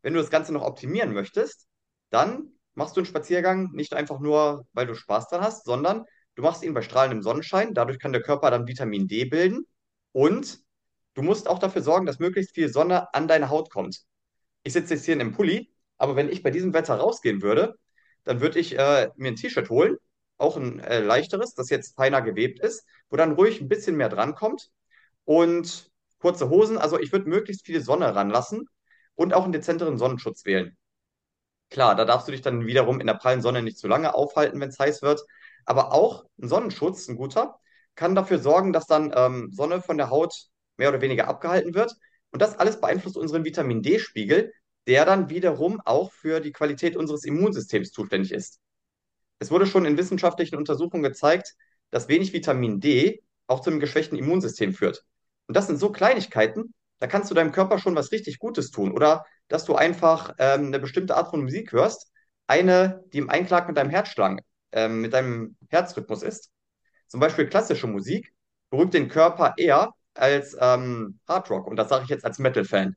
wenn 0.03 0.15
du 0.15 0.21
das 0.21 0.31
Ganze 0.31 0.53
noch 0.53 0.63
optimieren 0.63 1.13
möchtest, 1.13 1.69
dann 2.11 2.53
machst 2.75 2.97
du 2.97 3.01
einen 3.01 3.07
Spaziergang 3.07 3.71
nicht 3.73 3.95
einfach 3.95 4.21
nur, 4.21 4.67
weil 4.73 4.87
du 4.87 4.95
Spaß 4.95 5.29
dran 5.29 5.43
hast, 5.43 5.65
sondern 5.65 6.05
du 6.35 6.43
machst 6.43 6.63
ihn 6.65 6.75
bei 6.75 6.83
strahlendem 6.83 7.23
Sonnenschein. 7.23 7.75
Dadurch 7.75 7.99
kann 7.99 8.13
der 8.13 8.23
Körper 8.23 8.51
dann 8.51 8.67
Vitamin 8.67 9.09
D 9.09 9.25
bilden 9.25 9.67
und 10.13 10.61
du 11.15 11.23
musst 11.23 11.49
auch 11.49 11.59
dafür 11.59 11.83
sorgen, 11.83 12.07
dass 12.07 12.19
möglichst 12.19 12.55
viel 12.55 12.69
Sonne 12.69 13.13
an 13.15 13.29
deine 13.29 13.51
Haut 13.51 13.71
kommt. 13.71 14.01
Ich 14.65 14.73
sitze 14.73 14.95
jetzt 14.95 15.05
hier 15.05 15.15
in 15.15 15.21
einem 15.21 15.33
Pulli, 15.33 15.73
aber 15.99 16.17
wenn 16.17 16.29
ich 16.29 16.43
bei 16.43 16.51
diesem 16.51 16.75
Wetter 16.75 16.97
rausgehen 16.97 17.43
würde, 17.43 17.77
dann 18.25 18.41
würde 18.41 18.59
ich 18.59 18.79
äh, 18.79 19.11
mir 19.17 19.29
ein 19.29 19.37
T-Shirt 19.37 19.71
holen, 19.71 19.97
auch 20.39 20.57
ein 20.57 20.81
äh, 20.81 21.01
leichteres, 21.01 21.55
das 21.55 21.71
jetzt 21.71 21.97
feiner 21.97 22.23
gewebt 22.23 22.61
ist, 22.61 22.85
wo 23.11 23.17
dann 23.17 23.33
ruhig 23.33 23.61
ein 23.61 23.69
bisschen 23.69 23.97
mehr 23.97 24.09
drankommt 24.09 24.71
und 25.25 25.91
kurze 26.19 26.51
Hosen. 26.51 26.79
Also 26.79 26.99
ich 26.99 27.13
würde 27.13 27.29
möglichst 27.29 27.67
viel 27.67 27.83
Sonne 27.83 28.15
ranlassen 28.15 28.69
und 29.15 29.35
auch 29.35 29.45
einen 29.45 29.53
dezenteren 29.53 29.99
Sonnenschutz 29.99 30.45
wählen. 30.45 30.77
Klar, 31.71 31.95
da 31.97 32.05
darfst 32.05 32.29
du 32.29 32.33
dich 32.33 32.43
dann 32.43 32.67
wiederum 32.67 33.01
in 33.01 33.07
der 33.07 33.15
prallen 33.15 33.43
Sonne 33.43 33.63
nicht 33.63 33.79
zu 33.79 33.89
lange 33.89 34.15
aufhalten, 34.15 34.61
wenn 34.61 34.69
es 34.69 34.79
heiß 34.79 35.03
wird. 35.03 35.23
Aber 35.65 35.93
auch 35.93 36.25
ein 36.41 36.49
Sonnenschutz, 36.49 37.09
ein 37.09 37.17
guter, 37.17 37.59
kann 37.95 38.15
dafür 38.15 38.39
sorgen, 38.39 38.73
dass 38.73 38.87
dann 38.87 39.13
ähm, 39.15 39.51
Sonne 39.53 39.81
von 39.81 39.97
der 39.97 40.11
Haut 40.11 40.35
mehr 40.77 40.89
oder 40.89 41.01
weniger 41.01 41.29
abgehalten 41.29 41.75
wird. 41.75 41.95
Und 42.31 42.43
das 42.43 42.59
alles 42.59 42.81
beeinflusst 42.81 43.17
unseren 43.17 43.45
Vitamin 43.45 43.83
D-Spiegel, 43.83 44.53
der 44.87 45.05
dann 45.05 45.31
wiederum 45.31 45.81
auch 45.85 46.13
für 46.13 46.41
die 46.41 46.53
Qualität 46.53 46.97
unseres 46.97 47.25
Immunsystems 47.25 47.91
zuständig 47.91 48.33
ist. 48.33 48.59
Es 49.39 49.51
wurde 49.51 49.67
schon 49.67 49.85
in 49.85 49.97
wissenschaftlichen 49.97 50.57
Untersuchungen 50.57 51.03
gezeigt, 51.03 51.55
dass 51.91 52.09
wenig 52.09 52.33
Vitamin 52.33 52.81
D 52.81 53.23
auch 53.47 53.61
zu 53.61 53.71
einem 53.71 53.81
geschwächten 53.81 54.19
Immunsystem 54.19 54.73
führt. 54.73 55.05
Und 55.53 55.57
das 55.57 55.67
sind 55.67 55.77
so 55.77 55.93
Kleinigkeiten, 55.93 56.73
da 56.99 57.07
kannst 57.07 57.31
du 57.31 57.35
deinem 57.35 57.53
Körper 57.53 57.79
schon 57.79 57.95
was 57.95 58.11
richtig 58.11 58.39
Gutes 58.39 58.71
tun. 58.71 58.91
Oder 58.91 59.27
dass 59.49 59.67
du 59.67 59.75
einfach 59.75 60.35
ähm, 60.39 60.69
eine 60.69 60.79
bestimmte 60.79 61.15
Art 61.15 61.29
von 61.29 61.43
Musik 61.43 61.73
hörst, 61.73 62.11
eine, 62.47 63.05
die 63.13 63.19
im 63.19 63.29
Einklang 63.29 63.67
mit 63.67 63.77
deinem 63.77 63.91
Herzschlag, 63.91 64.41
ähm, 64.73 65.03
mit 65.03 65.13
deinem 65.13 65.59
Herzrhythmus 65.69 66.23
ist. 66.23 66.51
Zum 67.07 67.21
Beispiel 67.21 67.49
klassische 67.49 67.87
Musik 67.87 68.33
beruhigt 68.71 68.95
den 68.95 69.09
Körper 69.11 69.53
eher 69.59 69.93
als 70.15 70.57
ähm, 70.59 71.21
Hardrock. 71.29 71.67
Und 71.67 71.77
das 71.77 71.91
sage 71.91 72.05
ich 72.05 72.09
jetzt 72.09 72.25
als 72.25 72.39
Metal-Fan. 72.39 72.97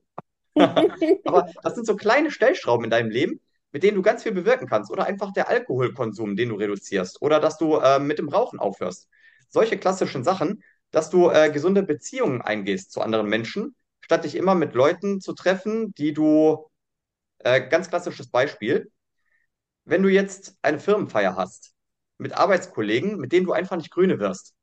Aber 0.55 1.50
das 1.62 1.75
sind 1.75 1.85
so 1.85 1.97
kleine 1.97 2.31
Stellschrauben 2.31 2.85
in 2.85 2.89
deinem 2.89 3.09
Leben, 3.09 3.41
mit 3.74 3.83
denen 3.83 3.96
du 3.96 4.01
ganz 4.01 4.24
viel 4.24 4.31
bewirken 4.31 4.70
kannst. 4.70 4.91
Oder 4.91 5.07
einfach 5.07 5.33
der 5.33 5.50
Alkoholkonsum, 5.50 6.37
den 6.37 6.48
du 6.48 6.55
reduzierst. 6.55 7.22
Oder 7.22 7.41
dass 7.41 7.57
du 7.57 7.79
äh, 7.79 8.00
mit 8.00 8.18
dem 8.18 8.29
Rauchen 8.29 8.59
aufhörst. 8.59 9.09
Solche 9.50 9.77
klassischen 9.77 10.24
Sachen, 10.24 10.63
dass 10.91 11.09
du 11.09 11.29
äh, 11.29 11.51
gesunde 11.51 11.83
Beziehungen 11.83 12.41
eingehst 12.41 12.91
zu 12.91 13.01
anderen 13.01 13.27
Menschen, 13.29 13.75
statt 14.01 14.24
dich 14.25 14.35
immer 14.35 14.55
mit 14.55 14.74
Leuten 14.74 15.21
zu 15.21 15.33
treffen, 15.33 15.93
die 15.95 16.13
du, 16.13 16.69
äh, 17.39 17.67
ganz 17.69 17.89
klassisches 17.89 18.29
Beispiel, 18.29 18.91
wenn 19.85 20.03
du 20.03 20.09
jetzt 20.09 20.57
eine 20.61 20.79
Firmenfeier 20.79 21.35
hast 21.35 21.74
mit 22.19 22.33
Arbeitskollegen, 22.33 23.17
mit 23.19 23.31
denen 23.31 23.45
du 23.48 23.53
einfach 23.53 23.77
nicht 23.77 23.91
grüne 23.91 24.19
wirst, 24.19 24.55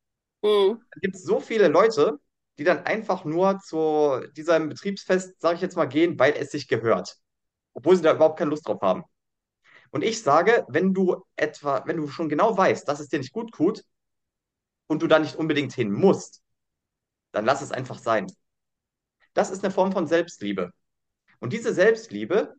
Hm. 0.43 0.73
dann 0.91 1.01
gibt 1.01 1.15
es 1.15 1.23
so 1.23 1.39
viele 1.39 1.67
Leute, 1.67 2.19
die 2.57 2.63
dann 2.63 2.85
einfach 2.85 3.25
nur 3.25 3.59
zu 3.59 4.21
diesem 4.35 4.69
Betriebsfest, 4.69 5.39
sage 5.41 5.55
ich 5.55 5.61
jetzt 5.61 5.75
mal, 5.75 5.85
gehen, 5.87 6.19
weil 6.19 6.33
es 6.33 6.51
sich 6.51 6.67
gehört 6.67 7.17
obwohl 7.77 7.95
sie 7.97 8.03
da 8.03 8.15
überhaupt 8.15 8.39
keine 8.39 8.51
Lust 8.51 8.67
drauf 8.67 8.81
haben. 8.81 9.03
Und 9.91 10.03
ich 10.03 10.23
sage, 10.23 10.65
wenn 10.69 10.93
du 10.93 11.23
etwa, 11.37 11.83
wenn 11.87 11.97
du 11.97 12.07
schon 12.09 12.29
genau 12.29 12.57
weißt, 12.57 12.87
dass 12.87 12.99
es 12.99 13.09
dir 13.09 13.19
nicht 13.19 13.33
gut 13.33 13.53
tut 13.53 13.83
und 14.93 15.01
du 15.01 15.07
da 15.07 15.19
nicht 15.19 15.35
unbedingt 15.35 15.73
hin 15.73 15.91
musst, 15.91 16.41
dann 17.31 17.45
lass 17.45 17.61
es 17.61 17.71
einfach 17.71 17.97
sein. 17.97 18.27
Das 19.33 19.49
ist 19.49 19.63
eine 19.63 19.73
Form 19.73 19.91
von 19.91 20.05
Selbstliebe. 20.07 20.71
Und 21.39 21.51
diese 21.51 21.73
Selbstliebe, 21.73 22.53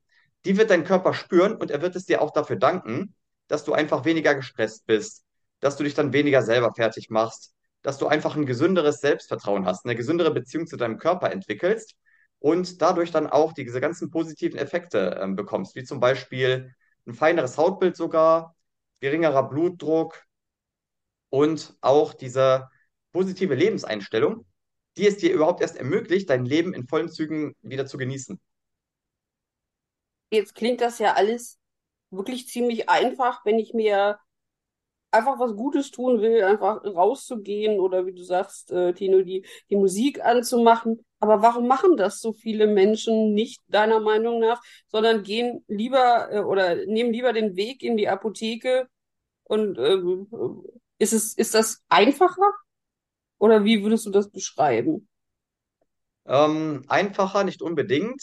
die 0.44 0.59
wird 0.59 0.70
dein 0.70 0.85
Körper 0.85 1.14
spüren 1.14 1.57
und 1.57 1.70
er 1.70 1.81
wird 1.81 1.97
es 1.97 2.07
dir 2.07 2.20
auch 2.20 2.33
dafür 2.33 2.57
danken, 2.57 3.14
dass 3.47 3.64
du 3.64 3.73
einfach 3.73 4.05
weniger 4.05 4.35
gestresst 4.35 4.85
bist, 4.87 5.25
dass 5.61 5.77
du 5.77 5.85
dich 5.85 5.94
dann 5.94 6.12
weniger 6.12 6.42
selber 6.42 6.75
fertig 6.75 7.09
machst, 7.09 7.55
dass 7.83 7.99
du 7.99 8.09
einfach 8.09 8.35
ein 8.35 8.47
gesünderes 8.47 9.01
Selbstvertrauen 9.01 9.64
hast, 9.64 9.85
eine 9.85 9.94
gesündere 9.94 10.33
Beziehung 10.33 10.66
zu 10.66 10.77
deinem 10.77 10.99
Körper 10.99 11.31
entwickelst 11.31 11.94
und 12.40 12.83
dadurch 12.83 13.12
dann 13.12 13.29
auch 13.29 13.53
diese 13.53 13.81
ganzen 13.81 14.11
positiven 14.11 14.59
Effekte 14.59 15.20
ähm, 15.23 15.37
bekommst, 15.37 15.77
wie 15.77 15.85
zum 15.85 16.01
Beispiel 16.01 16.75
ein 17.07 17.14
feineres 17.14 17.57
Hautbild 17.59 17.97
sogar, 17.97 18.57
geringerer 19.01 19.49
Blutdruck 19.49 20.25
und 21.35 21.75
auch 21.81 22.14
diese 22.14 22.70
positive 23.11 23.57
Lebenseinstellung, 23.57 24.47
die 24.97 25.09
es 25.09 25.16
dir 25.16 25.33
überhaupt 25.33 25.62
erst 25.62 25.77
ermöglicht, 25.77 26.31
dein 26.31 26.47
Leben 26.47 26.73
in 26.73 26.87
vollen 26.87 27.09
Zügen 27.09 27.57
wieder 27.61 27.87
zu 27.87 27.99
genießen. 27.99 28.38
Jetzt 30.31 30.55
klingt 30.55 30.81
das 30.81 31.01
ja 31.01 31.14
alles 31.14 31.59
wirklich 32.11 32.47
ziemlich 32.47 32.88
einfach, 32.88 33.44
wenn 33.44 33.59
ich 33.59 33.75
mir 33.75 34.20
einfach 35.11 35.40
was 35.40 35.57
Gutes 35.57 35.90
tun 35.90 36.20
will, 36.23 36.44
einfach 36.44 36.85
rauszugehen 36.85 37.81
oder 37.81 38.07
wie 38.07 38.14
du 38.14 38.23
sagst, 38.23 38.70
äh, 38.70 38.92
Tino, 38.92 39.23
die, 39.23 39.44
die 39.70 39.77
Musik 39.77 40.25
anzumachen. 40.25 41.05
Aber 41.18 41.42
warum 41.42 41.66
machen 41.66 41.97
das 41.97 42.20
so 42.20 42.33
viele 42.33 42.68
Menschen 42.68 43.35
nicht, 43.35 43.61
deiner 43.66 43.99
Meinung 43.99 44.38
nach, 44.38 44.62
sondern 44.87 45.25
gehen 45.25 45.64
lieber 45.66 46.29
äh, 46.31 46.38
oder 46.42 46.87
nehmen 46.87 47.12
lieber 47.12 47.33
den 47.33 47.57
Weg 47.57 47.83
in 47.83 47.97
die 47.97 48.09
Apotheke 48.09 48.87
und 49.42 49.79
ähm, 49.79 50.29
ist 50.98 51.12
es, 51.12 51.35
ist 51.35 51.54
das 51.54 51.83
einfacher? 51.88 52.52
Oder 53.38 53.64
wie 53.64 53.83
würdest 53.83 54.07
du 54.07 54.11
das 54.11 54.30
beschreiben? 54.30 55.09
Ähm, 56.26 56.85
einfacher 56.88 57.44
nicht 57.44 57.62
unbedingt. 57.62 58.22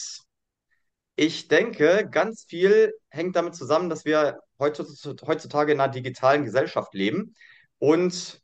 Ich 1.16 1.48
denke, 1.48 2.08
ganz 2.10 2.46
viel 2.46 2.94
hängt 3.10 3.36
damit 3.36 3.56
zusammen, 3.56 3.90
dass 3.90 4.06
wir 4.06 4.40
heutzutage 4.60 5.72
in 5.74 5.80
einer 5.80 5.92
digitalen 5.92 6.46
Gesellschaft 6.46 6.94
leben. 6.94 7.36
Und 7.80 8.42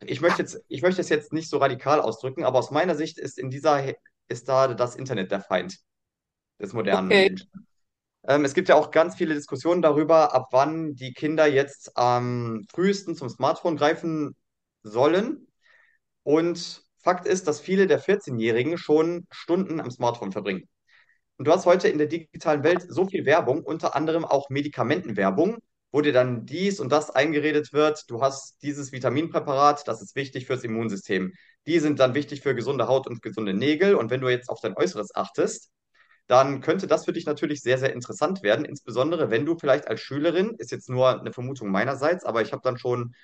ich 0.00 0.20
möchte 0.20 0.42
jetzt, 0.42 0.60
ich 0.68 0.82
möchte 0.82 1.00
es 1.02 1.08
jetzt 1.10 1.32
nicht 1.32 1.50
so 1.50 1.58
radikal 1.58 2.00
ausdrücken, 2.00 2.44
aber 2.44 2.58
aus 2.60 2.70
meiner 2.70 2.96
Sicht 2.96 3.18
ist 3.18 3.38
in 3.38 3.50
dieser, 3.50 3.84
ist 4.28 4.48
da 4.48 4.74
das 4.74 4.96
Internet 4.96 5.30
der 5.32 5.40
Feind 5.42 5.78
des 6.60 6.72
modernen 6.74 7.10
Okay. 7.10 7.28
Menschen. 7.28 7.67
Ähm, 8.28 8.44
es 8.44 8.54
gibt 8.54 8.68
ja 8.68 8.76
auch 8.76 8.90
ganz 8.90 9.16
viele 9.16 9.34
Diskussionen 9.34 9.82
darüber, 9.82 10.34
ab 10.34 10.48
wann 10.52 10.94
die 10.94 11.12
Kinder 11.14 11.46
jetzt 11.46 11.96
am 11.96 12.66
frühesten 12.70 13.16
zum 13.16 13.28
Smartphone 13.30 13.76
greifen 13.76 14.36
sollen. 14.82 15.48
Und 16.24 16.84
Fakt 17.02 17.26
ist, 17.26 17.48
dass 17.48 17.60
viele 17.60 17.86
der 17.86 18.02
14-Jährigen 18.02 18.76
schon 18.78 19.26
Stunden 19.30 19.80
am 19.80 19.90
Smartphone 19.90 20.32
verbringen. 20.32 20.68
Und 21.38 21.46
du 21.48 21.52
hast 21.52 21.66
heute 21.66 21.88
in 21.88 21.98
der 21.98 22.08
digitalen 22.08 22.64
Welt 22.64 22.84
so 22.88 23.06
viel 23.06 23.24
Werbung, 23.24 23.62
unter 23.64 23.96
anderem 23.96 24.24
auch 24.24 24.50
Medikamentenwerbung, 24.50 25.58
wo 25.92 26.02
dir 26.02 26.12
dann 26.12 26.44
dies 26.44 26.80
und 26.80 26.92
das 26.92 27.10
eingeredet 27.10 27.72
wird. 27.72 28.10
Du 28.10 28.20
hast 28.20 28.62
dieses 28.62 28.92
Vitaminpräparat, 28.92 29.88
das 29.88 30.02
ist 30.02 30.16
wichtig 30.16 30.46
fürs 30.46 30.64
Immunsystem. 30.64 31.32
Die 31.66 31.78
sind 31.78 32.00
dann 32.00 32.14
wichtig 32.14 32.42
für 32.42 32.54
gesunde 32.54 32.88
Haut 32.88 33.06
und 33.06 33.22
gesunde 33.22 33.54
Nägel. 33.54 33.94
Und 33.94 34.10
wenn 34.10 34.20
du 34.20 34.28
jetzt 34.28 34.50
auf 34.50 34.60
dein 34.60 34.76
Äußeres 34.76 35.14
achtest, 35.14 35.70
dann 36.28 36.60
könnte 36.62 36.86
das 36.88 37.06
für 37.06 37.12
dich 37.14 37.26
natürlich 37.26 37.62
sehr, 37.62 37.78
sehr 37.78 37.92
interessant 37.94 38.42
werden. 38.44 38.64
Insbesondere 38.66 39.30
wenn 39.30 39.46
du 39.46 39.58
vielleicht 39.58 39.88
als 39.88 40.00
Schülerin, 40.02 40.54
ist 40.58 40.72
jetzt 40.72 40.90
nur 40.90 41.20
eine 41.20 41.32
Vermutung 41.32 41.70
meinerseits, 41.70 42.24
aber 42.24 42.42
ich 42.42 42.52
habe 42.52 42.62
dann 42.64 42.78
schon 42.78 43.14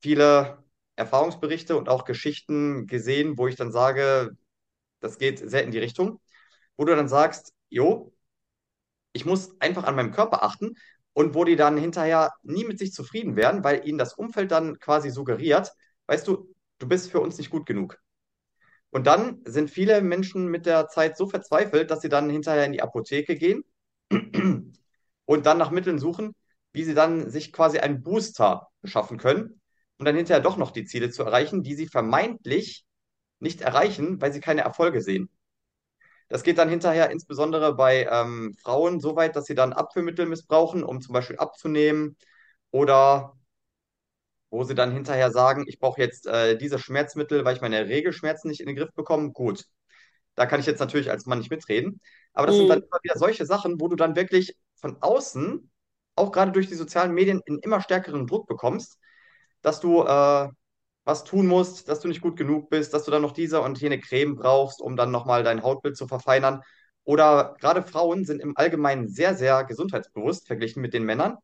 viele 0.00 0.64
Erfahrungsberichte 0.96 1.76
und 1.76 1.88
auch 1.88 2.04
Geschichten 2.04 2.86
gesehen, 2.86 3.38
wo 3.38 3.48
ich 3.48 3.56
dann 3.56 3.72
sage, 3.72 4.32
das 5.00 5.18
geht 5.18 5.38
sehr 5.50 5.64
in 5.64 5.70
die 5.72 5.78
Richtung, 5.78 6.20
wo 6.76 6.84
du 6.86 6.96
dann 6.96 7.08
sagst, 7.08 7.52
jo, 7.70 8.12
ich 9.12 9.24
muss 9.26 9.60
einfach 9.60 9.84
an 9.84 9.96
meinem 9.96 10.12
Körper 10.12 10.42
achten 10.42 10.74
und 11.12 11.34
wo 11.34 11.44
die 11.44 11.56
dann 11.56 11.76
hinterher 11.76 12.32
nie 12.42 12.64
mit 12.64 12.78
sich 12.78 12.92
zufrieden 12.92 13.36
werden, 13.36 13.64
weil 13.64 13.86
ihnen 13.86 13.98
das 13.98 14.14
Umfeld 14.14 14.50
dann 14.50 14.78
quasi 14.78 15.10
suggeriert, 15.10 15.72
weißt 16.06 16.26
du, 16.28 16.54
du 16.78 16.88
bist 16.88 17.10
für 17.10 17.20
uns 17.20 17.38
nicht 17.38 17.50
gut 17.50 17.66
genug. 17.66 17.98
Und 18.90 19.06
dann 19.06 19.40
sind 19.44 19.70
viele 19.70 20.00
Menschen 20.00 20.48
mit 20.48 20.66
der 20.66 20.88
Zeit 20.88 21.16
so 21.16 21.28
verzweifelt, 21.28 21.90
dass 21.90 22.00
sie 22.00 22.08
dann 22.08 22.30
hinterher 22.30 22.64
in 22.64 22.72
die 22.72 22.82
Apotheke 22.82 23.36
gehen 23.36 23.64
und 25.26 25.46
dann 25.46 25.58
nach 25.58 25.70
Mitteln 25.70 25.98
suchen, 25.98 26.34
wie 26.72 26.84
sie 26.84 26.94
dann 26.94 27.30
sich 27.30 27.52
quasi 27.52 27.78
einen 27.78 28.02
Booster 28.02 28.68
beschaffen 28.80 29.18
können, 29.18 29.60
um 29.98 30.06
dann 30.06 30.16
hinterher 30.16 30.42
doch 30.42 30.56
noch 30.56 30.70
die 30.70 30.84
Ziele 30.86 31.10
zu 31.10 31.22
erreichen, 31.22 31.62
die 31.62 31.74
sie 31.74 31.86
vermeintlich 31.86 32.84
nicht 33.40 33.60
erreichen, 33.60 34.20
weil 34.20 34.32
sie 34.32 34.40
keine 34.40 34.62
Erfolge 34.62 35.02
sehen. 35.02 35.28
Das 36.28 36.42
geht 36.42 36.58
dann 36.58 36.68
hinterher 36.68 37.10
insbesondere 37.10 37.74
bei 37.74 38.06
ähm, 38.10 38.54
Frauen 38.62 39.00
so 39.00 39.16
weit, 39.16 39.34
dass 39.36 39.46
sie 39.46 39.54
dann 39.54 39.72
Abführmittel 39.72 40.26
missbrauchen, 40.26 40.82
um 40.84 41.00
zum 41.00 41.12
Beispiel 41.14 41.36
abzunehmen 41.38 42.16
oder 42.70 43.37
wo 44.50 44.64
sie 44.64 44.74
dann 44.74 44.92
hinterher 44.92 45.30
sagen, 45.30 45.64
ich 45.68 45.78
brauche 45.78 46.00
jetzt 46.00 46.26
äh, 46.26 46.56
diese 46.58 46.78
Schmerzmittel, 46.78 47.44
weil 47.44 47.54
ich 47.56 47.60
meine 47.62 47.86
Regelschmerzen 47.88 48.48
nicht 48.50 48.60
in 48.60 48.66
den 48.66 48.76
Griff 48.76 48.92
bekomme. 48.94 49.32
Gut, 49.32 49.64
da 50.34 50.46
kann 50.46 50.60
ich 50.60 50.66
jetzt 50.66 50.80
natürlich 50.80 51.10
als 51.10 51.26
Mann 51.26 51.38
nicht 51.38 51.50
mitreden. 51.50 52.00
Aber 52.32 52.46
das 52.46 52.58
sind 52.58 52.70
dann 52.70 52.78
Mhm. 52.78 52.82
immer 52.82 52.98
wieder 53.02 53.18
solche 53.18 53.46
Sachen, 53.46 53.80
wo 53.80 53.88
du 53.88 53.96
dann 53.96 54.16
wirklich 54.16 54.56
von 54.76 54.96
außen, 55.02 55.70
auch 56.16 56.32
gerade 56.32 56.52
durch 56.52 56.68
die 56.68 56.74
sozialen 56.74 57.12
Medien, 57.14 57.42
einen 57.46 57.58
immer 57.60 57.80
stärkeren 57.80 58.26
Druck 58.26 58.46
bekommst, 58.46 58.98
dass 59.62 59.80
du 59.80 60.02
äh, 60.04 60.48
was 61.04 61.24
tun 61.24 61.46
musst, 61.46 61.88
dass 61.88 62.00
du 62.00 62.08
nicht 62.08 62.20
gut 62.20 62.36
genug 62.36 62.70
bist, 62.70 62.92
dass 62.94 63.04
du 63.04 63.10
dann 63.10 63.22
noch 63.22 63.32
diese 63.32 63.60
und 63.62 63.80
jene 63.80 64.00
Creme 64.00 64.36
brauchst, 64.36 64.80
um 64.80 64.96
dann 64.96 65.10
nochmal 65.10 65.42
dein 65.42 65.62
Hautbild 65.62 65.96
zu 65.96 66.06
verfeinern. 66.06 66.62
Oder 67.04 67.56
gerade 67.60 67.82
Frauen 67.82 68.24
sind 68.26 68.40
im 68.42 68.56
Allgemeinen 68.56 69.08
sehr, 69.08 69.34
sehr 69.34 69.64
gesundheitsbewusst 69.64 70.46
verglichen 70.46 70.82
mit 70.82 70.92
den 70.94 71.04
Männern. 71.04 71.38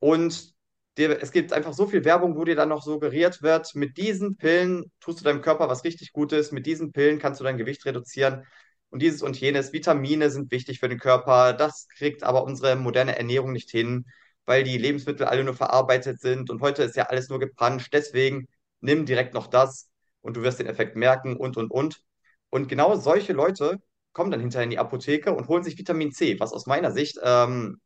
Und 0.00 0.53
dir, 0.98 1.20
es 1.22 1.32
gibt 1.32 1.52
einfach 1.52 1.72
so 1.72 1.86
viel 1.86 2.04
Werbung, 2.04 2.36
wo 2.36 2.44
dir 2.44 2.56
dann 2.56 2.68
noch 2.68 2.82
suggeriert 2.82 3.42
wird, 3.42 3.74
mit 3.74 3.96
diesen 3.96 4.36
Pillen 4.36 4.90
tust 5.00 5.20
du 5.20 5.24
deinem 5.24 5.42
Körper 5.42 5.68
was 5.68 5.84
richtig 5.84 6.12
Gutes, 6.12 6.52
mit 6.52 6.66
diesen 6.66 6.92
Pillen 6.92 7.18
kannst 7.18 7.40
du 7.40 7.44
dein 7.44 7.58
Gewicht 7.58 7.84
reduzieren. 7.86 8.44
Und 8.90 9.02
dieses 9.02 9.22
und 9.22 9.38
jenes, 9.40 9.72
Vitamine 9.72 10.30
sind 10.30 10.52
wichtig 10.52 10.78
für 10.78 10.88
den 10.88 11.00
Körper. 11.00 11.52
Das 11.52 11.88
kriegt 11.88 12.22
aber 12.22 12.44
unsere 12.44 12.76
moderne 12.76 13.18
Ernährung 13.18 13.52
nicht 13.52 13.70
hin, 13.70 14.06
weil 14.44 14.62
die 14.62 14.78
Lebensmittel 14.78 15.26
alle 15.26 15.42
nur 15.42 15.54
verarbeitet 15.54 16.20
sind. 16.20 16.48
Und 16.48 16.60
heute 16.60 16.84
ist 16.84 16.96
ja 16.96 17.04
alles 17.06 17.28
nur 17.28 17.40
gepanscht. 17.40 17.92
Deswegen 17.92 18.46
nimm 18.80 19.04
direkt 19.04 19.34
noch 19.34 19.48
das 19.48 19.90
und 20.20 20.36
du 20.36 20.42
wirst 20.42 20.60
den 20.60 20.68
Effekt 20.68 20.94
merken 20.96 21.36
und, 21.36 21.56
und, 21.56 21.70
und. 21.70 22.02
Und 22.50 22.68
genau 22.68 22.94
solche 22.94 23.32
Leute 23.32 23.80
kommen 24.12 24.30
dann 24.30 24.40
hinterher 24.40 24.64
in 24.64 24.70
die 24.70 24.78
Apotheke 24.78 25.34
und 25.34 25.48
holen 25.48 25.64
sich 25.64 25.76
Vitamin 25.76 26.12
C, 26.12 26.38
was 26.38 26.52
aus 26.52 26.66
meiner 26.66 26.92
Sicht 26.92 27.18
ähm, 27.22 27.80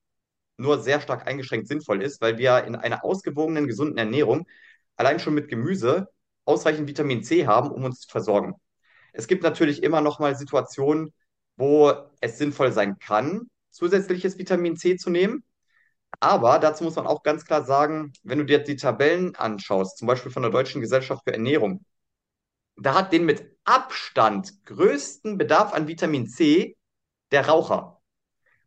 nur 0.59 0.81
sehr 0.83 1.01
stark 1.01 1.27
eingeschränkt 1.27 1.69
sinnvoll 1.69 2.03
ist, 2.03 2.21
weil 2.21 2.39
wir 2.39 2.65
in 2.65 2.77
einer 2.77 3.05
ausgewogenen, 3.05 3.67
gesunden 3.67 3.97
Ernährung 3.97 4.47
allein 4.97 5.21
schon 5.21 5.35
mit 5.35 5.49
Gemüse 5.49 6.09
ausreichend 6.45 6.89
Vitamin 6.89 7.23
C 7.23 7.47
haben, 7.47 7.71
um 7.71 7.85
uns 7.85 8.01
zu 8.01 8.09
versorgen. 8.11 8.55
Es 9.13 9.27
gibt 9.27 9.43
natürlich 9.43 9.83
immer 9.83 10.01
noch 10.01 10.19
mal 10.19 10.37
Situationen, 10.37 11.13
wo 11.57 11.93
es 12.21 12.39
sinnvoll 12.39 12.73
sein 12.73 12.99
kann, 12.99 13.49
zusätzliches 13.71 14.39
Vitamin 14.39 14.77
C 14.77 14.97
zu 14.97 15.11
nehmen. 15.11 15.45
Aber 16.21 16.59
dazu 16.59 16.85
muss 16.85 16.97
man 16.97 17.07
auch 17.07 17.23
ganz 17.23 17.45
klar 17.45 17.65
sagen, 17.65 18.13
wenn 18.23 18.39
du 18.39 18.45
dir 18.45 18.59
die 18.59 18.77
Tabellen 18.77 19.37
anschaust, 19.37 19.99
zum 19.99 20.09
Beispiel 20.09 20.33
von 20.33 20.43
der 20.43 20.51
Deutschen 20.51 20.81
Gesellschaft 20.81 21.23
für 21.25 21.33
Ernährung, 21.33 21.85
da 22.77 22.95
hat 22.95 23.13
den 23.13 23.25
mit 23.25 23.57
Abstand 23.65 24.65
größten 24.65 25.37
Bedarf 25.37 25.73
an 25.75 25.89
Vitamin 25.89 26.29
C 26.29 26.77
der 27.31 27.47
Raucher. 27.47 28.01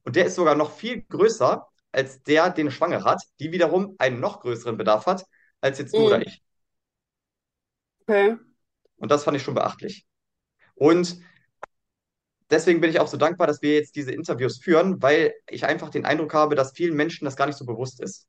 Und 0.04 0.15
der 0.15 0.25
ist 0.25 0.36
sogar 0.36 0.56
noch 0.56 0.71
viel 0.71 1.04
größer 1.04 1.71
als 1.91 2.23
der, 2.23 2.49
den 2.51 2.67
eine 2.67 2.71
Schwangere 2.71 3.04
hat, 3.06 3.21
die 3.39 3.51
wiederum 3.51 3.95
einen 3.99 4.19
noch 4.19 4.41
größeren 4.41 4.77
Bedarf 4.77 5.06
hat 5.06 5.25
als 5.62 5.80
jetzt 5.80 5.97
du 5.97 6.06
oder 6.08 6.21
Mhm. 6.21 6.25
ich. 6.25 6.41
Okay. 8.08 8.36
Und 8.97 9.12
das 9.12 9.23
fand 9.25 9.36
ich 9.38 9.43
schon 9.43 9.56
beachtlich. 9.56 10.06
Und 10.75 11.19
deswegen 12.51 12.82
bin 12.82 12.89
ich 12.91 12.99
auch 12.99 13.08
so 13.08 13.17
dankbar, 13.17 13.47
dass 13.47 13.62
wir 13.63 13.73
jetzt 13.75 13.95
diese 13.95 14.12
Interviews 14.12 14.60
führen, 14.60 15.01
weil 15.01 15.34
ich 15.49 15.65
einfach 15.65 15.89
den 15.89 16.06
Eindruck 16.06 16.34
habe, 16.36 16.54
dass 16.56 16.73
vielen 16.73 16.95
Menschen 16.95 17.25
das 17.25 17.36
gar 17.36 17.47
nicht 17.47 17.58
so 17.58 17.65
bewusst 17.65 17.99
ist. 18.01 18.27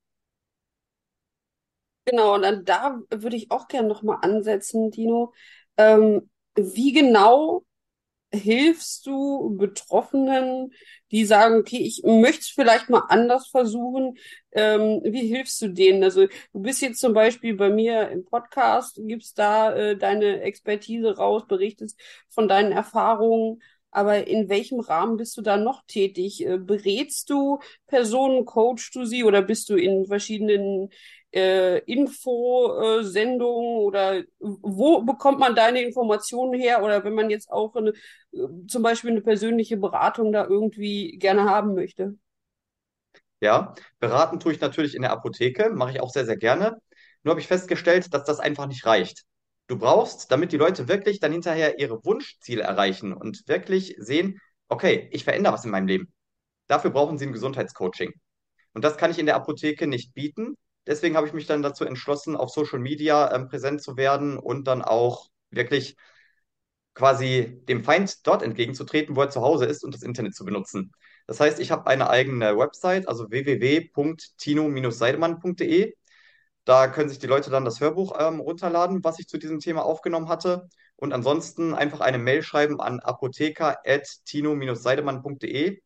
Genau, 2.04 2.34
und 2.34 2.42
dann 2.42 2.64
da 2.64 3.00
würde 3.10 3.36
ich 3.36 3.50
auch 3.50 3.68
gerne 3.68 3.88
nochmal 3.88 4.18
ansetzen, 4.22 4.90
Dino. 4.90 5.32
Ähm, 5.76 6.28
wie 6.56 6.92
genau 6.92 7.64
hilfst 8.32 9.06
du 9.06 9.56
Betroffenen, 9.56 10.72
die 11.10 11.24
sagen, 11.24 11.56
okay, 11.60 11.78
ich 11.78 12.02
möchte 12.04 12.40
es 12.40 12.48
vielleicht 12.48 12.88
mal 12.90 13.04
anders 13.08 13.48
versuchen? 13.48 14.16
Ähm, 14.52 15.00
wie 15.04 15.26
hilfst 15.26 15.60
du 15.62 15.68
denen? 15.68 16.02
Also 16.02 16.26
du 16.26 16.62
bist 16.62 16.80
jetzt 16.82 17.00
zum 17.00 17.12
Beispiel 17.12 17.54
bei 17.54 17.70
mir 17.70 18.08
im 18.08 18.24
Podcast, 18.24 18.98
gibst 19.02 19.38
da 19.38 19.74
äh, 19.74 19.96
deine 19.96 20.40
Expertise 20.42 21.16
raus, 21.16 21.46
berichtest 21.46 22.00
von 22.28 22.48
deinen 22.48 22.72
Erfahrungen. 22.72 23.62
Aber 23.90 24.26
in 24.26 24.48
welchem 24.48 24.80
Rahmen 24.80 25.18
bist 25.18 25.36
du 25.36 25.42
da 25.42 25.58
noch 25.58 25.82
tätig? 25.86 26.46
Äh, 26.46 26.56
berätst 26.58 27.28
du 27.28 27.58
Personen, 27.86 28.46
coachst 28.46 28.94
du 28.94 29.04
sie 29.04 29.24
oder 29.24 29.42
bist 29.42 29.68
du 29.68 29.76
in 29.76 30.06
verschiedenen 30.06 30.88
äh, 31.32 31.78
Infosendungen 31.80 33.78
oder 33.78 34.22
wo 34.38 35.02
bekommt 35.02 35.38
man 35.38 35.54
deine 35.54 35.82
Informationen 35.82 36.58
her? 36.60 36.82
Oder 36.82 37.04
wenn 37.04 37.14
man 37.14 37.30
jetzt 37.30 37.50
auch 37.50 37.74
eine 37.74 37.92
zum 38.66 38.82
Beispiel 38.82 39.10
eine 39.10 39.20
persönliche 39.20 39.76
Beratung 39.76 40.32
da 40.32 40.46
irgendwie 40.46 41.18
gerne 41.18 41.44
haben 41.44 41.74
möchte. 41.74 42.16
Ja, 43.40 43.74
beraten 43.98 44.38
tue 44.40 44.52
ich 44.52 44.60
natürlich 44.60 44.94
in 44.94 45.02
der 45.02 45.10
Apotheke, 45.10 45.70
mache 45.70 45.90
ich 45.92 46.00
auch 46.00 46.10
sehr, 46.10 46.24
sehr 46.24 46.36
gerne. 46.36 46.76
Nur 47.24 47.32
habe 47.32 47.40
ich 47.40 47.48
festgestellt, 47.48 48.14
dass 48.14 48.24
das 48.24 48.40
einfach 48.40 48.66
nicht 48.66 48.86
reicht. 48.86 49.24
Du 49.66 49.78
brauchst, 49.78 50.30
damit 50.30 50.52
die 50.52 50.56
Leute 50.56 50.88
wirklich 50.88 51.18
dann 51.18 51.32
hinterher 51.32 51.78
ihre 51.78 52.04
Wunschziele 52.04 52.62
erreichen 52.62 53.12
und 53.12 53.46
wirklich 53.48 53.96
sehen, 53.98 54.40
okay, 54.68 55.08
ich 55.12 55.24
verändere 55.24 55.54
was 55.54 55.64
in 55.64 55.70
meinem 55.70 55.86
Leben. 55.86 56.12
Dafür 56.68 56.90
brauchen 56.90 57.18
sie 57.18 57.26
ein 57.26 57.32
Gesundheitscoaching. 57.32 58.12
Und 58.74 58.84
das 58.84 58.96
kann 58.96 59.10
ich 59.10 59.18
in 59.18 59.26
der 59.26 59.36
Apotheke 59.36 59.86
nicht 59.86 60.14
bieten. 60.14 60.56
Deswegen 60.86 61.16
habe 61.16 61.26
ich 61.26 61.32
mich 61.32 61.46
dann 61.46 61.62
dazu 61.62 61.84
entschlossen, 61.84 62.36
auf 62.36 62.50
Social 62.50 62.78
Media 62.78 63.34
ähm, 63.34 63.48
präsent 63.48 63.82
zu 63.82 63.96
werden 63.96 64.38
und 64.38 64.64
dann 64.66 64.82
auch 64.82 65.28
wirklich 65.50 65.96
quasi 66.94 67.60
dem 67.68 67.84
Feind 67.84 68.26
dort 68.26 68.42
entgegenzutreten, 68.42 69.14
wo 69.16 69.22
er 69.22 69.30
zu 69.30 69.40
Hause 69.40 69.64
ist 69.66 69.84
und 69.84 69.94
das 69.94 70.02
Internet 70.02 70.34
zu 70.34 70.44
benutzen. 70.44 70.92
Das 71.26 71.40
heißt, 71.40 71.58
ich 71.60 71.70
habe 71.70 71.86
eine 71.86 72.10
eigene 72.10 72.56
Website, 72.58 73.08
also 73.08 73.30
www.tino-seidemann.de. 73.30 75.94
Da 76.64 76.86
können 76.88 77.08
sich 77.08 77.18
die 77.18 77.26
Leute 77.26 77.50
dann 77.50 77.64
das 77.64 77.80
Hörbuch 77.80 78.16
ähm, 78.20 78.38
runterladen, 78.40 79.02
was 79.04 79.18
ich 79.18 79.26
zu 79.28 79.38
diesem 79.38 79.58
Thema 79.60 79.84
aufgenommen 79.84 80.28
hatte. 80.28 80.68
Und 80.96 81.12
ansonsten 81.12 81.74
einfach 81.74 82.00
eine 82.00 82.18
Mail 82.18 82.42
schreiben 82.42 82.80
an 82.80 83.00
apotheker.tino-seidemann.de 83.00 85.80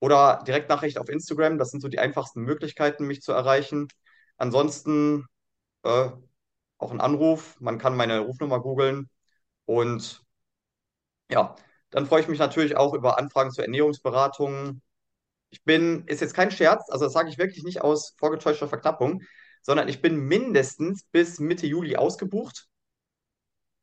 oder 0.00 0.42
Direktnachricht 0.46 0.98
auf 0.98 1.08
Instagram. 1.08 1.56
Das 1.58 1.70
sind 1.70 1.80
so 1.80 1.88
die 1.88 1.98
einfachsten 2.00 2.42
Möglichkeiten, 2.42 3.06
mich 3.06 3.22
zu 3.22 3.32
erreichen. 3.32 3.88
Ansonsten 4.36 5.26
äh, 5.84 6.10
auch 6.78 6.90
ein 6.90 7.00
Anruf. 7.00 7.60
Man 7.60 7.78
kann 7.78 7.96
meine 7.96 8.20
Rufnummer 8.20 8.60
googeln. 8.60 9.08
Und 9.64 10.22
ja, 11.30 11.54
dann 11.90 12.06
freue 12.06 12.22
ich 12.22 12.28
mich 12.28 12.38
natürlich 12.38 12.76
auch 12.76 12.94
über 12.94 13.18
Anfragen 13.18 13.52
zur 13.52 13.64
Ernährungsberatung. 13.64 14.82
Ich 15.50 15.62
bin, 15.64 16.04
ist 16.06 16.20
jetzt 16.20 16.34
kein 16.34 16.50
Scherz, 16.50 16.88
also 16.90 17.04
das 17.04 17.12
sage 17.12 17.28
ich 17.28 17.38
wirklich 17.38 17.64
nicht 17.64 17.82
aus 17.82 18.14
vorgetäuschter 18.18 18.68
Verknappung, 18.68 19.22
sondern 19.62 19.88
ich 19.88 20.00
bin 20.02 20.16
mindestens 20.16 21.04
bis 21.12 21.38
Mitte 21.38 21.66
Juli 21.66 21.96
ausgebucht. 21.96 22.68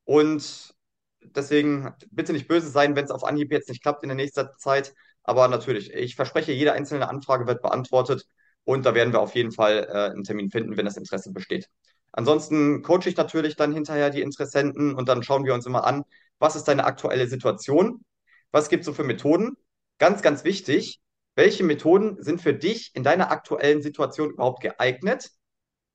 Und 0.05 0.73
deswegen 1.21 1.93
bitte 2.11 2.33
nicht 2.33 2.47
böse 2.47 2.69
sein, 2.69 2.95
wenn 2.95 3.05
es 3.05 3.11
auf 3.11 3.23
Anhieb 3.23 3.51
jetzt 3.51 3.69
nicht 3.69 3.83
klappt 3.83 4.03
in 4.03 4.09
der 4.09 4.15
nächsten 4.15 4.49
Zeit. 4.57 4.93
Aber 5.23 5.47
natürlich, 5.47 5.93
ich 5.93 6.15
verspreche, 6.15 6.51
jede 6.51 6.73
einzelne 6.73 7.07
Anfrage 7.07 7.45
wird 7.47 7.61
beantwortet 7.61 8.25
und 8.69 8.85
da 8.85 8.93
werden 8.93 9.11
wir 9.13 9.19
auf 9.19 9.33
jeden 9.33 9.51
Fall 9.51 9.87
äh, 9.89 10.11
einen 10.11 10.23
Termin 10.23 10.51
finden, 10.51 10.77
wenn 10.77 10.85
das 10.85 10.95
Interesse 10.95 11.31
besteht. 11.33 11.67
Ansonsten 12.11 12.83
coache 12.83 13.07
ich 13.09 13.17
natürlich 13.17 13.55
dann 13.55 13.73
hinterher 13.73 14.11
die 14.11 14.21
Interessenten 14.21 14.93
und 14.93 15.09
dann 15.09 15.23
schauen 15.23 15.43
wir 15.43 15.55
uns 15.55 15.65
immer 15.65 15.85
an, 15.85 16.03
was 16.37 16.55
ist 16.55 16.65
deine 16.67 16.83
aktuelle 16.85 17.27
Situation? 17.27 18.05
Was 18.51 18.69
gibt 18.69 18.81
es 18.81 18.85
so 18.85 18.93
für 18.93 19.03
Methoden? 19.03 19.57
Ganz, 19.97 20.21
ganz 20.21 20.43
wichtig, 20.43 21.01
welche 21.33 21.63
Methoden 21.63 22.21
sind 22.21 22.41
für 22.41 22.53
dich 22.53 22.91
in 22.93 23.03
deiner 23.03 23.31
aktuellen 23.31 23.81
Situation 23.81 24.29
überhaupt 24.29 24.61
geeignet? 24.61 25.31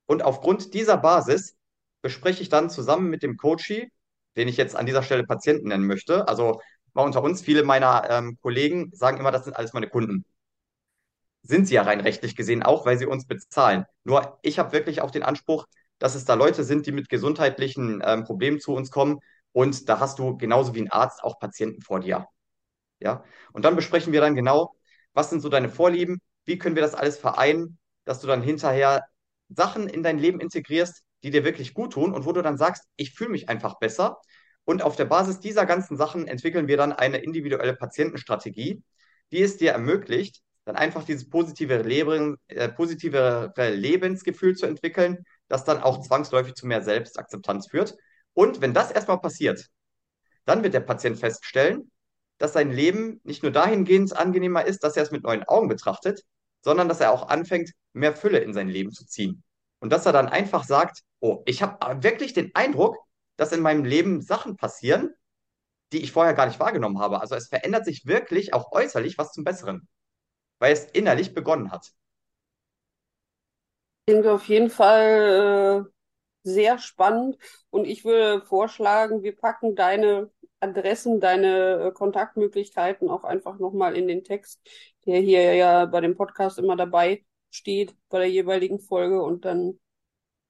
Und 0.06 0.24
aufgrund 0.24 0.74
dieser 0.74 0.96
Basis 0.96 1.56
bespreche 2.02 2.42
ich 2.42 2.48
dann 2.48 2.70
zusammen 2.70 3.08
mit 3.08 3.22
dem 3.22 3.36
Coachee, 3.36 3.88
den 4.36 4.48
ich 4.48 4.56
jetzt 4.56 4.74
an 4.74 4.86
dieser 4.86 5.04
Stelle 5.04 5.22
Patienten 5.22 5.68
nennen 5.68 5.86
möchte. 5.86 6.26
Also 6.26 6.60
mal 6.92 7.04
unter 7.04 7.22
uns, 7.22 7.40
viele 7.40 7.62
meiner 7.62 8.10
ähm, 8.10 8.36
Kollegen 8.42 8.90
sagen 8.94 9.18
immer, 9.18 9.30
das 9.30 9.44
sind 9.44 9.54
alles 9.56 9.74
meine 9.74 9.88
Kunden. 9.88 10.24
Sind 11.44 11.68
sie 11.68 11.74
ja 11.74 11.82
rein 11.82 12.00
rechtlich 12.00 12.34
gesehen 12.36 12.62
auch, 12.62 12.86
weil 12.86 12.98
sie 12.98 13.06
uns 13.06 13.26
bezahlen. 13.26 13.84
Nur 14.02 14.38
ich 14.42 14.58
habe 14.58 14.72
wirklich 14.72 15.00
auch 15.00 15.12
den 15.12 15.22
Anspruch, 15.22 15.66
dass 15.98 16.16
es 16.16 16.24
da 16.24 16.34
Leute 16.34 16.64
sind, 16.64 16.86
die 16.86 16.92
mit 16.92 17.08
gesundheitlichen 17.08 18.02
ähm, 18.04 18.24
Problemen 18.24 18.60
zu 18.60 18.72
uns 18.74 18.90
kommen. 18.90 19.20
Und 19.52 19.88
da 19.88 20.00
hast 20.00 20.18
du 20.18 20.36
genauso 20.36 20.74
wie 20.74 20.80
ein 20.80 20.90
Arzt 20.90 21.22
auch 21.22 21.38
Patienten 21.38 21.82
vor 21.82 22.00
dir. 22.00 22.26
Ja? 22.98 23.24
Und 23.52 23.64
dann 23.64 23.76
besprechen 23.76 24.12
wir 24.12 24.20
dann 24.20 24.34
genau, 24.34 24.74
was 25.12 25.30
sind 25.30 25.40
so 25.40 25.48
deine 25.48 25.68
Vorlieben, 25.68 26.20
wie 26.44 26.58
können 26.58 26.74
wir 26.74 26.82
das 26.82 26.94
alles 26.94 27.18
vereinen 27.18 27.78
dass 28.04 28.20
du 28.20 28.26
dann 28.26 28.42
hinterher 28.42 29.04
Sachen 29.48 29.88
in 29.88 30.02
dein 30.02 30.18
Leben 30.18 30.40
integrierst, 30.40 31.02
die 31.22 31.30
dir 31.30 31.44
wirklich 31.44 31.74
gut 31.74 31.94
tun 31.94 32.12
und 32.12 32.26
wo 32.26 32.32
du 32.32 32.42
dann 32.42 32.58
sagst, 32.58 32.84
ich 32.96 33.12
fühle 33.14 33.30
mich 33.30 33.48
einfach 33.48 33.78
besser. 33.78 34.20
Und 34.64 34.82
auf 34.82 34.96
der 34.96 35.06
Basis 35.06 35.40
dieser 35.40 35.66
ganzen 35.66 35.96
Sachen 35.96 36.26
entwickeln 36.26 36.68
wir 36.68 36.76
dann 36.76 36.92
eine 36.92 37.18
individuelle 37.18 37.74
Patientenstrategie, 37.74 38.82
die 39.32 39.42
es 39.42 39.56
dir 39.56 39.72
ermöglicht, 39.72 40.42
dann 40.64 40.76
einfach 40.76 41.04
dieses 41.04 41.28
positive, 41.28 41.82
Leben, 41.82 42.36
äh, 42.48 42.68
positive 42.68 43.52
Lebensgefühl 43.56 44.56
zu 44.56 44.66
entwickeln, 44.66 45.24
das 45.48 45.64
dann 45.64 45.82
auch 45.82 46.00
zwangsläufig 46.00 46.54
zu 46.54 46.66
mehr 46.66 46.82
Selbstakzeptanz 46.82 47.68
führt. 47.68 47.94
Und 48.32 48.60
wenn 48.60 48.74
das 48.74 48.90
erstmal 48.90 49.20
passiert, 49.20 49.66
dann 50.44 50.62
wird 50.62 50.74
der 50.74 50.80
Patient 50.80 51.18
feststellen, 51.18 51.90
dass 52.38 52.52
sein 52.52 52.72
Leben 52.72 53.20
nicht 53.24 53.42
nur 53.42 53.52
dahingehend 53.52 54.16
angenehmer 54.16 54.64
ist, 54.64 54.82
dass 54.84 54.96
er 54.96 55.04
es 55.04 55.10
mit 55.10 55.22
neuen 55.22 55.44
Augen 55.44 55.68
betrachtet, 55.68 56.22
sondern 56.62 56.88
dass 56.88 57.00
er 57.00 57.12
auch 57.12 57.28
anfängt, 57.28 57.70
mehr 57.92 58.16
Fülle 58.16 58.38
in 58.38 58.52
sein 58.52 58.68
Leben 58.68 58.90
zu 58.90 59.06
ziehen. 59.06 59.42
Und 59.80 59.90
dass 59.92 60.06
er 60.06 60.12
dann 60.12 60.28
einfach 60.28 60.64
sagt, 60.64 61.00
oh, 61.20 61.42
ich 61.46 61.62
habe 61.62 62.02
wirklich 62.02 62.32
den 62.32 62.54
Eindruck, 62.54 62.96
dass 63.36 63.52
in 63.52 63.60
meinem 63.60 63.84
Leben 63.84 64.22
Sachen 64.22 64.56
passieren, 64.56 65.10
die 65.92 66.02
ich 66.02 66.12
vorher 66.12 66.34
gar 66.34 66.46
nicht 66.46 66.58
wahrgenommen 66.58 66.98
habe. 66.98 67.20
Also 67.20 67.34
es 67.34 67.48
verändert 67.48 67.84
sich 67.84 68.06
wirklich 68.06 68.54
auch 68.54 68.72
äußerlich 68.72 69.18
was 69.18 69.32
zum 69.32 69.44
Besseren, 69.44 69.86
weil 70.58 70.72
es 70.72 70.84
innerlich 70.86 71.34
begonnen 71.34 71.70
hat. 71.70 71.92
Klingt 74.06 74.26
auf 74.26 74.46
jeden 74.48 74.70
Fall 74.70 75.86
äh, 75.86 75.90
sehr 76.42 76.78
spannend 76.78 77.38
und 77.70 77.86
ich 77.86 78.04
würde 78.04 78.44
vorschlagen, 78.44 79.22
wir 79.22 79.34
packen 79.34 79.74
deine 79.74 80.30
Adressen, 80.60 81.20
deine 81.20 81.86
äh, 81.86 81.92
Kontaktmöglichkeiten 81.92 83.08
auch 83.08 83.24
einfach 83.24 83.58
nochmal 83.58 83.96
in 83.96 84.08
den 84.08 84.24
Text, 84.24 84.60
der 85.06 85.20
hier 85.20 85.54
ja 85.54 85.86
bei 85.86 86.00
dem 86.00 86.16
Podcast 86.16 86.58
immer 86.58 86.76
dabei 86.76 87.24
steht, 87.50 87.94
bei 88.08 88.18
der 88.18 88.30
jeweiligen 88.30 88.80
Folge 88.80 89.22
und 89.22 89.44
dann 89.44 89.78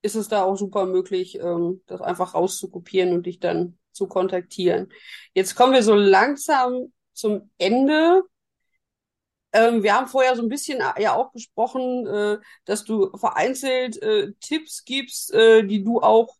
ist 0.02 0.16
es 0.16 0.28
da 0.28 0.42
auch 0.42 0.56
super 0.56 0.84
möglich, 0.86 1.38
ähm, 1.40 1.82
das 1.86 2.00
einfach 2.00 2.34
rauszukopieren 2.34 3.12
und 3.12 3.26
dich 3.26 3.40
dann 3.40 3.78
zu 3.92 4.06
kontaktieren. 4.06 4.92
Jetzt 5.32 5.54
kommen 5.54 5.72
wir 5.72 5.82
so 5.82 5.94
langsam 5.94 6.92
zum 7.12 7.50
Ende. 7.58 8.22
Ähm, 9.54 9.84
wir 9.84 9.94
haben 9.94 10.08
vorher 10.08 10.34
so 10.34 10.42
ein 10.42 10.48
bisschen 10.48 10.80
äh, 10.80 11.00
ja 11.00 11.14
auch 11.14 11.32
gesprochen, 11.32 12.06
äh, 12.08 12.38
dass 12.64 12.84
du 12.84 13.16
vereinzelt 13.16 14.02
äh, 14.02 14.32
Tipps 14.40 14.84
gibst, 14.84 15.32
äh, 15.32 15.62
die 15.62 15.84
du 15.84 16.02
auch, 16.02 16.36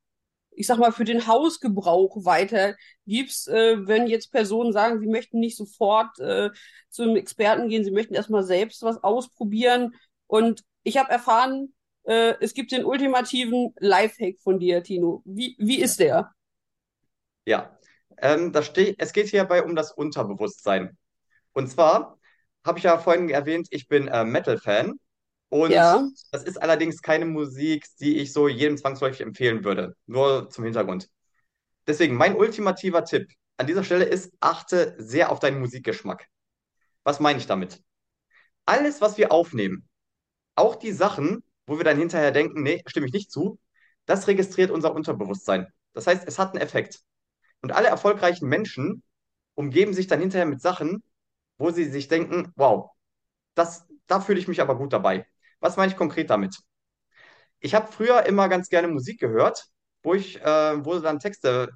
ich 0.51 0.67
sag 0.67 0.79
mal, 0.79 0.91
für 0.91 1.05
den 1.05 1.29
Hausgebrauch 1.29 2.25
weitergibst. 2.25 3.49
Äh, 3.49 3.87
wenn 3.87 4.09
jetzt 4.09 4.33
Personen 4.33 4.73
sagen, 4.73 4.99
sie 4.99 5.07
möchten 5.07 5.39
nicht 5.39 5.57
sofort 5.57 6.19
äh, 6.19 6.51
zum 6.91 7.15
Experten 7.15 7.69
gehen, 7.69 7.85
sie 7.85 7.93
möchten 7.93 8.15
erstmal 8.15 8.43
selbst 8.43 8.83
was 8.83 9.03
ausprobieren. 9.05 9.95
Und 10.27 10.65
ich 10.83 10.99
habe 10.99 11.11
erfahren, 11.11 11.73
es 12.07 12.53
gibt 12.53 12.71
den 12.73 12.85
ultimativen 12.85 13.73
Lifehack 13.79 14.39
von 14.43 14.59
dir, 14.59 14.83
Tino. 14.83 15.23
Wie, 15.25 15.57
wie 15.59 15.81
ist 15.81 16.01
der? 16.01 16.33
Ja, 17.47 17.79
ähm, 18.19 18.53
da 18.53 18.63
steht, 18.63 18.97
es 18.99 19.15
geht 19.15 19.29
hierbei 19.29 19.63
um 19.63 19.75
das 19.75 19.91
Unterbewusstsein. 19.91 20.99
Und 21.55 21.71
zwar 21.71 22.19
habe 22.65 22.79
ich 22.79 22.85
ja 22.85 22.99
vorhin 22.99 23.29
erwähnt, 23.31 23.69
ich 23.71 23.89
bin 23.89 24.09
äh, 24.09 24.25
Metal-Fan. 24.25 24.95
Und 25.51 25.75
Ja, 25.75 26.09
das 26.33 26.45
ist 26.45 26.61
allerdings 26.63 27.03
keine 27.03 27.27
Musik, 27.27 27.87
die 28.01 28.19
ich 28.19 28.33
so 28.33 28.49
jedem 28.49 28.77
zwangsläufig 28.79 29.21
empfehlen 29.23 29.65
würde. 29.65 29.97
Nur 30.07 30.51
zum 30.51 30.65
Hintergrund. 30.65 31.09
Deswegen 31.87 32.17
mein 32.17 32.37
ultimativer 32.37 33.05
Tipp 33.05 33.31
an 33.59 33.67
dieser 33.67 33.85
Stelle 33.85 34.05
ist, 34.05 34.33
achte 34.41 34.95
sehr 34.99 35.31
auf 35.33 35.41
deinen 35.41 35.61
Musikgeschmack. 35.61 36.27
Was 37.05 37.21
meine 37.21 37.39
ich 37.39 37.47
damit? 37.47 37.83
Alles, 38.67 39.01
was 39.01 39.19
wir 39.19 39.33
aufnehmen, 39.33 39.89
auch 40.57 40.77
die 40.77 40.93
Sachen, 40.93 41.45
wo 41.67 41.79
wir 41.79 41.85
dann 41.85 41.99
hinterher 41.99 42.33
denken, 42.33 42.63
nee, 42.63 42.83
stimme 42.87 43.07
ich 43.07 43.13
nicht 43.13 43.31
zu, 43.33 43.59
das 44.07 44.29
registriert 44.29 44.71
unser 44.71 44.95
Unterbewusstsein. 44.95 45.69
Das 45.95 46.07
heißt, 46.07 46.27
es 46.27 46.39
hat 46.39 46.53
einen 46.55 46.63
Effekt. 46.63 47.01
Und 47.63 47.73
alle 47.73 47.89
erfolgreichen 47.89 48.49
Menschen 48.49 49.03
umgeben 49.55 49.95
sich 49.95 50.07
dann 50.09 50.21
hinterher 50.21 50.47
mit 50.47 50.61
Sachen, 50.63 51.03
wo 51.59 51.71
sie 51.71 51.85
sich 51.87 52.09
denken, 52.09 52.53
wow, 52.57 52.91
das, 53.55 53.87
da 54.07 54.21
fühle 54.21 54.41
ich 54.41 54.49
mich 54.49 54.61
aber 54.61 54.77
gut 54.79 54.93
dabei. 54.93 55.27
Was 55.61 55.77
meine 55.77 55.93
ich 55.93 55.99
konkret 55.99 56.31
damit? 56.31 56.57
Ich 57.61 57.75
habe 57.75 57.91
früher 57.91 58.27
immer 58.27 58.49
ganz 58.49 58.69
gerne 58.69 58.89
Musik 58.89 59.21
gehört, 59.21 59.67
wo 60.03 60.15
ich, 60.15 60.41
äh, 60.43 60.85
wo 60.85 60.99
dann 60.99 61.19
Texte 61.21 61.71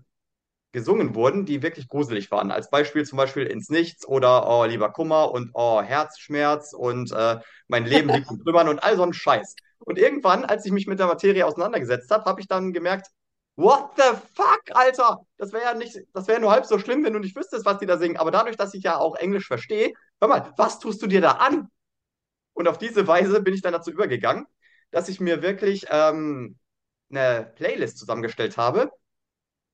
gesungen 0.73 1.14
wurden, 1.14 1.47
die 1.47 1.62
wirklich 1.62 1.88
gruselig 1.88 2.31
waren. 2.31 2.51
Als 2.53 2.71
Beispiel 2.71 3.05
zum 3.07 3.17
Beispiel 3.19 3.45
Ins 3.47 3.71
Nichts 3.71 4.07
oder 4.07 4.49
Oh, 4.49 4.64
lieber 4.64 4.93
Kummer 4.93 5.33
und 5.33 5.51
Oh, 5.55 5.83
Herzschmerz 5.83 6.75
und 6.75 7.12
äh, 7.12 7.38
Mein 7.69 7.87
Leben 7.87 8.11
liegt 8.11 8.31
in 8.31 8.41
Trümmern 8.43 8.69
und 8.69 8.81
all 8.83 8.97
so 8.97 9.03
ein 9.05 9.12
Scheiß. 9.14 9.57
Und 9.81 9.99
irgendwann, 9.99 10.45
als 10.45 10.67
ich 10.67 10.73
mich 10.73 10.87
mit 10.87 10.99
der 11.01 11.07
Materie 11.07 11.47
auseinandergesetzt 11.47 12.11
habe, 12.11 12.25
habe 12.27 12.41
ich 12.41 12.49
dann 12.49 12.73
gemerkt, 12.73 13.09
What 13.59 13.97
the 13.97 14.16
fuck, 14.35 14.62
Alter? 14.71 15.27
Das 15.37 15.53
wäre 15.53 15.64
ja 15.64 15.75
nicht, 15.75 15.99
das 16.12 16.29
wäre 16.29 16.38
nur 16.38 16.53
halb 16.53 16.64
so 16.64 16.79
schlimm, 16.79 17.03
wenn 17.05 17.12
du 17.12 17.18
nicht 17.18 17.35
wüsstest, 17.35 17.66
was 17.66 17.79
die 17.79 17.87
da 17.87 17.99
singen. 17.99 18.16
Aber 18.16 18.31
dadurch, 18.31 18.57
dass 18.57 18.73
ich 18.73 18.85
ja 18.85 18.99
auch 18.99 19.16
Englisch 19.16 19.49
verstehe, 19.49 19.94
hör 20.21 20.29
mal, 20.29 20.55
was 20.57 20.79
tust 20.79 21.03
du 21.03 21.09
dir 21.09 21.21
da 21.21 21.33
an? 21.33 21.68
Und 22.53 22.68
auf 22.68 22.79
diese 22.79 23.09
Weise 23.09 23.42
bin 23.42 23.55
ich 23.55 23.61
dann 23.61 23.73
dazu 23.73 23.90
übergegangen, 23.90 24.47
dass 24.92 25.09
ich 25.09 25.18
mir 25.18 25.42
wirklich 25.42 25.87
ähm, 25.90 26.57
eine 27.11 27.53
Playlist 27.57 27.99
zusammengestellt 27.99 28.57
habe, 28.59 28.92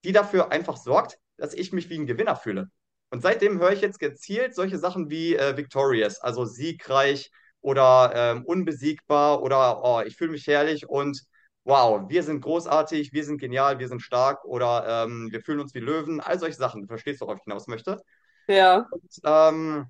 die 0.03 0.12
dafür 0.12 0.51
einfach 0.51 0.79
sorgt, 0.79 1.18
dass 1.37 1.53
ich 1.53 1.75
mich 1.75 1.90
wie 1.90 1.99
ein 1.99 2.07
Gewinner 2.07 2.37
fühle. 2.37 2.70
Und 3.11 3.20
seitdem 3.20 3.59
höre 3.59 3.73
ich 3.73 3.83
jetzt 3.83 3.99
gezielt 3.99 4.55
solche 4.55 4.79
Sachen 4.79 5.11
wie 5.11 5.37
äh, 5.37 5.59
Victorious, 5.59 6.20
also 6.20 6.47
siegreich 6.47 7.31
oder 7.61 8.12
ähm, 8.14 8.47
unbesiegbar 8.47 9.42
oder 9.42 9.85
oh, 9.85 10.01
ich 10.01 10.16
fühle 10.16 10.31
mich 10.31 10.47
herrlich 10.47 10.88
und 10.88 11.20
wow, 11.64 12.09
wir 12.09 12.22
sind 12.22 12.40
großartig, 12.42 13.12
wir 13.12 13.24
sind 13.24 13.38
genial, 13.38 13.79
wir 13.79 13.88
sind 13.88 14.00
stark 14.00 14.44
oder 14.44 15.05
ähm, 15.05 15.29
wir 15.31 15.40
fühlen 15.40 15.61
uns 15.61 15.74
wie 15.74 15.81
Löwen, 15.81 16.20
all 16.20 16.38
solche 16.38 16.57
Sachen. 16.57 16.83
Du 16.83 16.88
verstehst, 16.88 17.20
worauf 17.20 17.38
ich 17.38 17.44
hinaus 17.44 17.66
möchte. 17.66 18.03
ja. 18.46 18.87
Und, 18.90 19.20
ähm, 19.24 19.87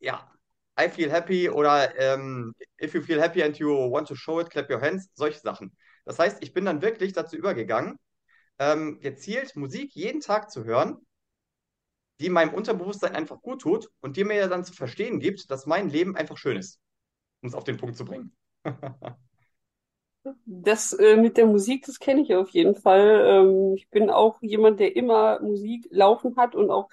ja, 0.00 0.30
I 0.78 0.88
feel 0.88 1.10
happy 1.10 1.48
oder 1.48 1.98
ähm, 1.98 2.54
if 2.82 2.94
you 2.94 3.00
feel 3.00 3.20
happy 3.20 3.42
and 3.42 3.58
you 3.58 3.68
want 3.90 4.08
to 4.08 4.14
show 4.14 4.40
it, 4.40 4.50
clap 4.50 4.70
your 4.70 4.80
hands, 4.80 5.08
solche 5.14 5.40
Sachen. 5.40 5.74
Das 6.04 6.18
heißt, 6.18 6.42
ich 6.42 6.52
bin 6.52 6.64
dann 6.64 6.82
wirklich 6.82 7.12
dazu 7.12 7.36
übergegangen, 7.36 7.98
ähm, 8.58 9.00
gezielt 9.00 9.56
Musik 9.56 9.94
jeden 9.94 10.20
Tag 10.20 10.50
zu 10.50 10.64
hören, 10.64 10.98
die 12.20 12.28
meinem 12.28 12.54
Unterbewusstsein 12.54 13.14
einfach 13.14 13.40
gut 13.40 13.62
tut 13.62 13.90
und 14.00 14.16
die 14.16 14.24
mir 14.24 14.36
ja 14.36 14.48
dann 14.48 14.64
zu 14.64 14.72
verstehen 14.72 15.20
gibt, 15.20 15.50
dass 15.50 15.66
mein 15.66 15.88
Leben 15.88 16.16
einfach 16.16 16.36
schön 16.36 16.56
ist, 16.56 16.80
um 17.42 17.48
es 17.48 17.54
auf 17.54 17.64
den 17.64 17.76
Punkt 17.76 17.96
zu 17.96 18.04
bringen. 18.04 18.36
Das 20.44 20.92
äh, 20.92 21.16
mit 21.16 21.36
der 21.36 21.46
Musik, 21.46 21.84
das 21.86 22.00
kenne 22.00 22.22
ich 22.22 22.34
auf 22.34 22.48
jeden 22.50 22.74
Fall. 22.74 23.24
Ähm, 23.26 23.74
ich 23.76 23.88
bin 23.90 24.10
auch 24.10 24.40
jemand, 24.42 24.80
der 24.80 24.96
immer 24.96 25.40
Musik 25.40 25.86
laufen 25.90 26.36
hat 26.36 26.54
und 26.56 26.70
auch 26.70 26.88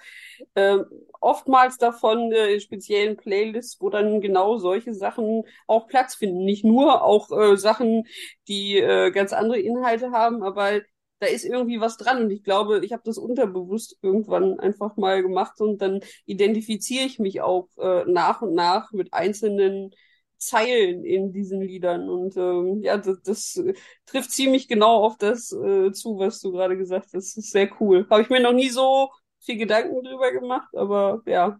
ähm, 0.54 0.84
oftmals 1.20 1.78
davon 1.78 2.30
äh, 2.32 2.54
in 2.54 2.60
speziellen 2.60 3.16
Playlists, 3.16 3.80
wo 3.80 3.90
dann 3.90 4.20
genau 4.20 4.58
solche 4.58 4.94
Sachen 4.94 5.42
auch 5.66 5.88
Platz 5.88 6.14
finden. 6.14 6.44
Nicht 6.44 6.64
nur 6.64 7.02
auch 7.02 7.30
äh, 7.32 7.56
Sachen, 7.56 8.06
die 8.46 8.78
äh, 8.78 9.10
ganz 9.10 9.32
andere 9.32 9.58
Inhalte 9.58 10.12
haben, 10.12 10.42
aber 10.44 10.80
da 11.18 11.26
ist 11.26 11.44
irgendwie 11.44 11.80
was 11.80 11.96
dran 11.96 12.22
und 12.22 12.30
ich 12.30 12.44
glaube, 12.44 12.84
ich 12.84 12.92
habe 12.92 13.02
das 13.04 13.18
unterbewusst 13.18 13.96
irgendwann 14.02 14.60
einfach 14.60 14.96
mal 14.96 15.22
gemacht 15.22 15.60
und 15.60 15.78
dann 15.80 16.00
identifiziere 16.26 17.04
ich 17.06 17.18
mich 17.18 17.40
auch 17.40 17.68
äh, 17.78 18.04
nach 18.06 18.42
und 18.42 18.54
nach 18.54 18.92
mit 18.92 19.12
einzelnen 19.14 19.92
Zeilen 20.38 21.04
in 21.04 21.32
diesen 21.32 21.60
Liedern. 21.60 22.08
Und 22.08 22.36
ähm, 22.36 22.82
ja, 22.82 22.96
das, 22.98 23.20
das 23.22 23.56
äh, 23.56 23.74
trifft 24.06 24.30
ziemlich 24.30 24.68
genau 24.68 25.04
auf 25.04 25.16
das 25.18 25.52
äh, 25.52 25.92
zu, 25.92 26.18
was 26.18 26.40
du 26.40 26.52
gerade 26.52 26.76
gesagt 26.76 27.06
hast. 27.06 27.14
Das 27.14 27.36
ist 27.36 27.50
sehr 27.52 27.70
cool. 27.80 28.06
Habe 28.10 28.22
ich 28.22 28.30
mir 28.30 28.40
noch 28.40 28.52
nie 28.52 28.68
so 28.70 29.10
viel 29.40 29.56
Gedanken 29.58 30.02
drüber 30.02 30.32
gemacht, 30.32 30.68
aber 30.74 31.22
ja, 31.26 31.58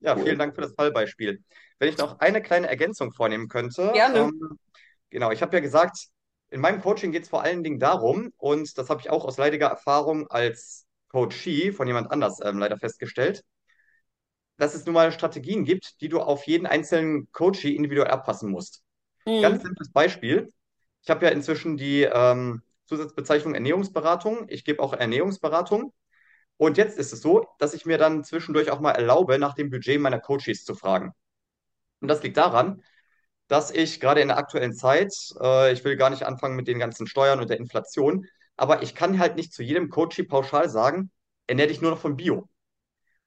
Ja, 0.00 0.16
vielen. 0.16 0.38
Dank 0.38 0.54
für 0.54 0.60
das 0.60 0.74
Fallbeispiel. 0.74 1.42
Wenn 1.78 1.88
ich 1.88 1.98
noch 1.98 2.18
eine 2.20 2.42
kleine 2.42 2.68
Ergänzung 2.68 3.12
vornehmen 3.12 3.48
könnte, 3.48 3.92
Gerne. 3.92 4.18
ähm, 4.20 4.58
genau, 5.10 5.30
ich 5.30 5.42
habe 5.42 5.56
ja 5.56 5.60
gesagt, 5.60 5.96
in 6.50 6.60
meinem 6.60 6.80
Coaching 6.82 7.10
geht 7.10 7.24
es 7.24 7.28
vor 7.28 7.42
allen 7.42 7.64
Dingen 7.64 7.78
darum, 7.80 8.32
und 8.36 8.76
das 8.78 8.90
habe 8.90 9.00
ich 9.00 9.10
auch 9.10 9.24
aus 9.24 9.38
leidiger 9.38 9.66
Erfahrung 9.68 10.28
als 10.28 10.86
Coachee 11.08 11.72
von 11.72 11.86
jemand 11.86 12.10
anders 12.10 12.38
ähm, 12.44 12.58
leider 12.58 12.76
festgestellt, 12.76 13.42
dass 14.56 14.74
es 14.74 14.86
nun 14.86 14.94
mal 14.94 15.12
Strategien 15.12 15.64
gibt, 15.64 16.00
die 16.00 16.08
du 16.08 16.20
auf 16.20 16.46
jeden 16.46 16.66
einzelnen 16.66 17.30
Coachee 17.32 17.74
individuell 17.74 18.08
abpassen 18.10 18.50
musst. 18.50 18.82
Ganz 19.40 19.62
Mhm. 19.62 19.64
simples 19.64 19.92
Beispiel. 19.92 20.52
Ich 21.02 21.10
habe 21.10 21.26
ja 21.26 21.32
inzwischen 21.32 21.76
die 21.76 22.02
ähm, 22.04 22.62
Zusatzbezeichnung 22.86 23.54
Ernährungsberatung. 23.54 24.46
Ich 24.48 24.64
gebe 24.64 24.82
auch 24.82 24.92
Ernährungsberatung. 24.94 25.92
Und 26.58 26.78
jetzt 26.78 26.98
ist 26.98 27.12
es 27.12 27.22
so, 27.22 27.46
dass 27.58 27.74
ich 27.74 27.86
mir 27.86 27.98
dann 27.98 28.24
zwischendurch 28.24 28.70
auch 28.70 28.80
mal 28.80 28.92
erlaube, 28.92 29.38
nach 29.38 29.54
dem 29.54 29.70
Budget 29.70 30.00
meiner 30.00 30.20
Coaches 30.20 30.64
zu 30.64 30.74
fragen. 30.76 31.12
Und 32.00 32.08
das 32.08 32.22
liegt 32.22 32.36
daran, 32.36 32.82
dass 33.48 33.70
ich 33.70 34.00
gerade 34.00 34.20
in 34.22 34.28
der 34.28 34.38
aktuellen 34.38 34.74
Zeit, 34.74 35.12
äh, 35.40 35.72
ich 35.72 35.84
will 35.84 35.96
gar 35.96 36.10
nicht 36.10 36.24
anfangen 36.24 36.56
mit 36.56 36.68
den 36.68 36.78
ganzen 36.78 37.06
Steuern 37.06 37.40
und 37.40 37.50
der 37.50 37.58
Inflation, 37.58 38.26
aber 38.56 38.82
ich 38.82 38.94
kann 38.94 39.18
halt 39.18 39.36
nicht 39.36 39.52
zu 39.52 39.62
jedem 39.62 39.90
Coachee 39.90 40.24
pauschal 40.24 40.68
sagen, 40.70 41.10
ernähr 41.46 41.66
dich 41.68 41.80
nur 41.82 41.92
noch 41.92 41.98
von 42.00 42.16
Bio. 42.16 42.48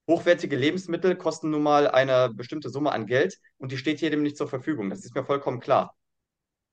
Hochwertige 0.07 0.55
Lebensmittel 0.55 1.15
kosten 1.15 1.49
nun 1.49 1.63
mal 1.63 1.87
eine 1.87 2.29
bestimmte 2.33 2.69
Summe 2.69 2.91
an 2.91 3.05
Geld 3.05 3.37
und 3.57 3.71
die 3.71 3.77
steht 3.77 4.01
jedem 4.01 4.23
nicht 4.23 4.37
zur 4.37 4.47
Verfügung. 4.47 4.89
Das 4.89 5.03
ist 5.05 5.15
mir 5.15 5.25
vollkommen 5.25 5.59
klar. 5.59 5.95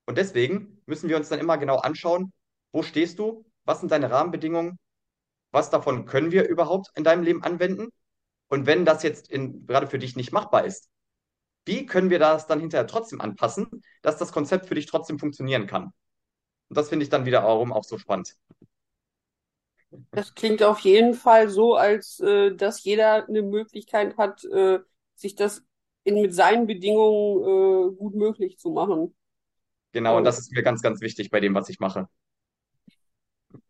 Und 0.05 0.17
deswegen 0.17 0.81
müssen 0.85 1.09
wir 1.09 1.17
uns 1.17 1.29
dann 1.29 1.39
immer 1.39 1.57
genau 1.57 1.77
anschauen, 1.77 2.33
wo 2.71 2.83
stehst 2.83 3.19
du, 3.19 3.45
was 3.65 3.79
sind 3.79 3.91
deine 3.91 4.11
Rahmenbedingungen, 4.11 4.79
was 5.51 5.69
davon 5.69 6.05
können 6.05 6.31
wir 6.31 6.47
überhaupt 6.47 6.89
in 6.95 7.03
deinem 7.03 7.23
Leben 7.23 7.43
anwenden 7.43 7.89
und 8.49 8.65
wenn 8.65 8.85
das 8.85 9.03
jetzt 9.03 9.29
in, 9.29 9.65
gerade 9.67 9.87
für 9.87 9.99
dich 9.99 10.15
nicht 10.15 10.31
machbar 10.31 10.65
ist, 10.65 10.89
wie 11.65 11.85
können 11.85 12.09
wir 12.09 12.19
das 12.19 12.47
dann 12.47 12.59
hinterher 12.59 12.87
trotzdem 12.87 13.21
anpassen, 13.21 13.67
dass 14.01 14.17
das 14.17 14.31
Konzept 14.31 14.67
für 14.67 14.75
dich 14.75 14.85
trotzdem 14.85 15.19
funktionieren 15.19 15.67
kann? 15.67 15.85
Und 16.69 16.77
das 16.77 16.89
finde 16.89 17.03
ich 17.03 17.09
dann 17.09 17.25
wiederum 17.25 17.73
auch 17.73 17.83
so 17.83 17.97
spannend. 17.97 18.35
Das 20.11 20.33
klingt 20.35 20.63
auf 20.63 20.79
jeden 20.79 21.13
Fall 21.13 21.49
so, 21.49 21.75
als 21.75 22.19
äh, 22.19 22.55
dass 22.55 22.83
jeder 22.83 23.27
eine 23.27 23.41
Möglichkeit 23.41 24.17
hat, 24.17 24.43
äh, 24.45 24.79
sich 25.15 25.35
das 25.35 25.63
in, 26.03 26.21
mit 26.21 26.33
seinen 26.33 26.67
Bedingungen 26.67 27.91
äh, 27.91 27.95
gut 27.95 28.15
möglich 28.15 28.57
zu 28.57 28.69
machen. 28.71 29.15
Genau, 29.91 30.17
und 30.17 30.23
das 30.23 30.39
ist 30.39 30.51
mir 30.51 30.63
ganz, 30.63 30.81
ganz 30.81 31.01
wichtig 31.01 31.29
bei 31.29 31.39
dem, 31.39 31.53
was 31.53 31.69
ich 31.69 31.79
mache. 31.79 32.07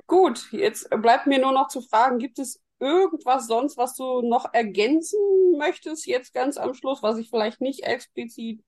Gut, 0.07 0.51
jetzt 0.51 0.89
bleibt 0.89 1.27
mir 1.27 1.39
nur 1.39 1.51
noch 1.51 1.67
zu 1.67 1.81
fragen, 1.81 2.19
gibt 2.19 2.39
es 2.39 2.61
irgendwas 2.79 3.47
sonst, 3.47 3.77
was 3.77 3.95
du 3.95 4.21
noch 4.21 4.53
ergänzen 4.53 5.19
möchtest, 5.57 6.05
jetzt 6.05 6.33
ganz 6.33 6.57
am 6.57 6.73
Schluss, 6.73 7.01
was 7.01 7.17
ich 7.17 7.29
vielleicht 7.29 7.61
nicht 7.61 7.83
explizit 7.83 8.63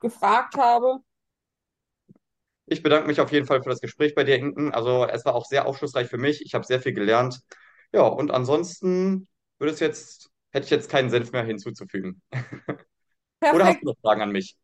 gefragt 0.00 0.56
habe? 0.56 1.00
Ich 2.70 2.82
bedanke 2.82 3.06
mich 3.06 3.20
auf 3.20 3.32
jeden 3.32 3.46
Fall 3.46 3.62
für 3.62 3.70
das 3.70 3.80
Gespräch 3.80 4.14
bei 4.14 4.24
dir, 4.24 4.36
Inken. 4.36 4.72
Also 4.72 5.06
es 5.06 5.24
war 5.24 5.34
auch 5.34 5.46
sehr 5.46 5.66
aufschlussreich 5.66 6.08
für 6.08 6.18
mich. 6.18 6.42
Ich 6.44 6.54
habe 6.54 6.64
sehr 6.64 6.80
viel 6.80 6.92
gelernt. 6.92 7.40
Ja, 7.92 8.02
und 8.02 8.30
ansonsten 8.30 9.26
würde 9.58 9.72
es 9.72 9.80
jetzt, 9.80 10.30
hätte 10.50 10.64
ich 10.64 10.70
jetzt 10.70 10.90
keinen 10.90 11.10
Senf 11.10 11.32
mehr 11.32 11.44
hinzuzufügen. 11.44 12.22
Oder 13.40 13.66
hast 13.66 13.80
du 13.80 13.86
noch 13.86 13.96
Fragen 14.02 14.22
an 14.22 14.32
mich? 14.32 14.56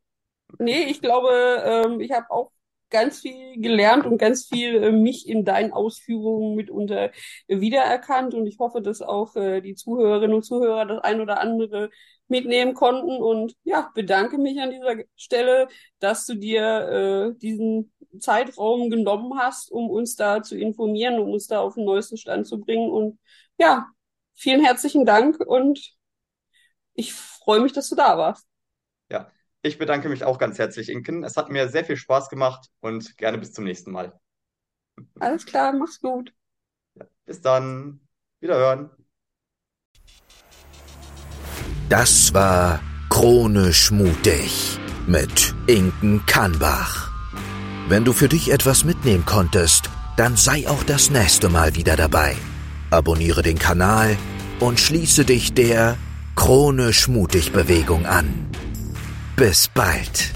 Nee, 0.59 0.85
ich 0.85 1.01
glaube, 1.01 1.31
ähm, 1.65 2.01
ich 2.01 2.13
habe 2.13 2.31
auch 2.31 2.51
ganz 2.91 3.21
viel 3.21 3.61
gelernt 3.61 4.07
und 4.07 4.19
ganz 4.19 4.47
viel 4.47 4.83
äh, 4.83 4.93
mich 4.93 5.29
in 5.29 5.45
deinen 5.45 5.73
Ausführungen 5.73 6.55
mitunter 6.55 7.11
wiedererkannt. 7.49 8.35
Und 8.35 8.47
ich 8.47 8.59
hoffe, 8.59 8.83
dass 8.83 9.03
auch 9.03 9.35
äh, 9.37 9.61
die 9.61 9.75
Zuhörerinnen 9.75 10.37
und 10.37 10.45
Zuhörer 10.45 10.87
das 10.87 11.03
ein 11.03 11.21
oder 11.21 11.41
andere 11.41 11.91
mitnehmen 12.29 12.75
konnten. 12.75 13.23
Und 13.23 13.55
ja, 13.65 13.91
bedanke 13.95 14.39
mich 14.39 14.61
an 14.61 14.71
dieser 14.71 14.97
Stelle, 15.17 15.69
dass 15.99 16.27
du 16.27 16.35
dir 16.35 17.33
äh, 17.35 17.39
diesen 17.41 17.93
Zeitraum 18.21 18.91
genommen 18.91 19.39
hast, 19.39 19.71
um 19.71 19.91
uns 19.91 20.17
da 20.17 20.43
zu 20.43 20.57
informieren, 20.57 21.19
um 21.19 21.31
uns 21.31 21.47
da 21.47 21.61
auf 21.61 21.75
den 21.75 21.85
neuesten 21.85 22.17
Stand 22.17 22.47
zu 22.47 22.61
bringen. 22.61 22.91
Und 22.91 23.19
ja, 23.59 23.87
vielen 24.35 24.65
herzlichen 24.65 25.05
Dank 25.05 25.41
und 25.41 25.95
ich 26.95 27.13
freue 27.13 27.61
mich, 27.61 27.73
dass 27.73 27.89
du 27.89 27.97
da 27.97 28.17
warst. 28.19 28.47
Ja, 29.11 29.31
ich 29.63 29.79
bedanke 29.79 30.09
mich 30.09 30.25
auch 30.25 30.39
ganz 30.39 30.59
herzlich, 30.59 30.89
Inken. 30.89 31.25
Es 31.25 31.37
hat 31.37 31.51
mir 31.51 31.69
sehr 31.69 31.85
viel 31.85 31.97
Spaß 31.97 32.29
gemacht 32.29 32.69
und 32.81 33.17
gerne 33.17 33.39
bis 33.39 33.53
zum 33.53 33.65
nächsten 33.65 33.91
Mal. 33.91 34.19
Alles 35.19 35.45
klar, 35.45 35.73
mach's 35.73 36.01
gut. 36.01 36.33
Bis 37.25 37.41
dann. 37.41 38.01
Wiederhören. 38.41 38.91
Das 41.89 42.33
war 42.35 42.81
Chronisch 43.09 43.91
mutig 43.91 44.79
mit 45.07 45.55
Inken 45.67 46.25
Kannbach. 46.27 47.04
Wenn 47.87 48.05
du 48.05 48.15
für 48.15 48.29
dich 48.29 48.51
etwas 48.51 48.85
mitnehmen 48.85 49.27
konntest, 49.27 49.91
dann 50.17 50.37
sei 50.37 50.67
auch 50.69 50.85
das 50.85 51.11
nächste 51.11 51.51
Mal 51.51 51.75
wieder 51.75 51.97
dabei. 51.97 52.35
Abonniere 52.91 53.43
den 53.43 53.59
Kanal 53.59 54.17
und 54.59 54.81
schließe 54.81 55.27
dich 55.27 55.53
der 55.53 55.99
Chronisch 56.35 57.09
mutig 57.09 57.53
Bewegung 57.53 58.07
an. 58.07 58.47
Bis 59.37 59.69
bald. 59.69 60.33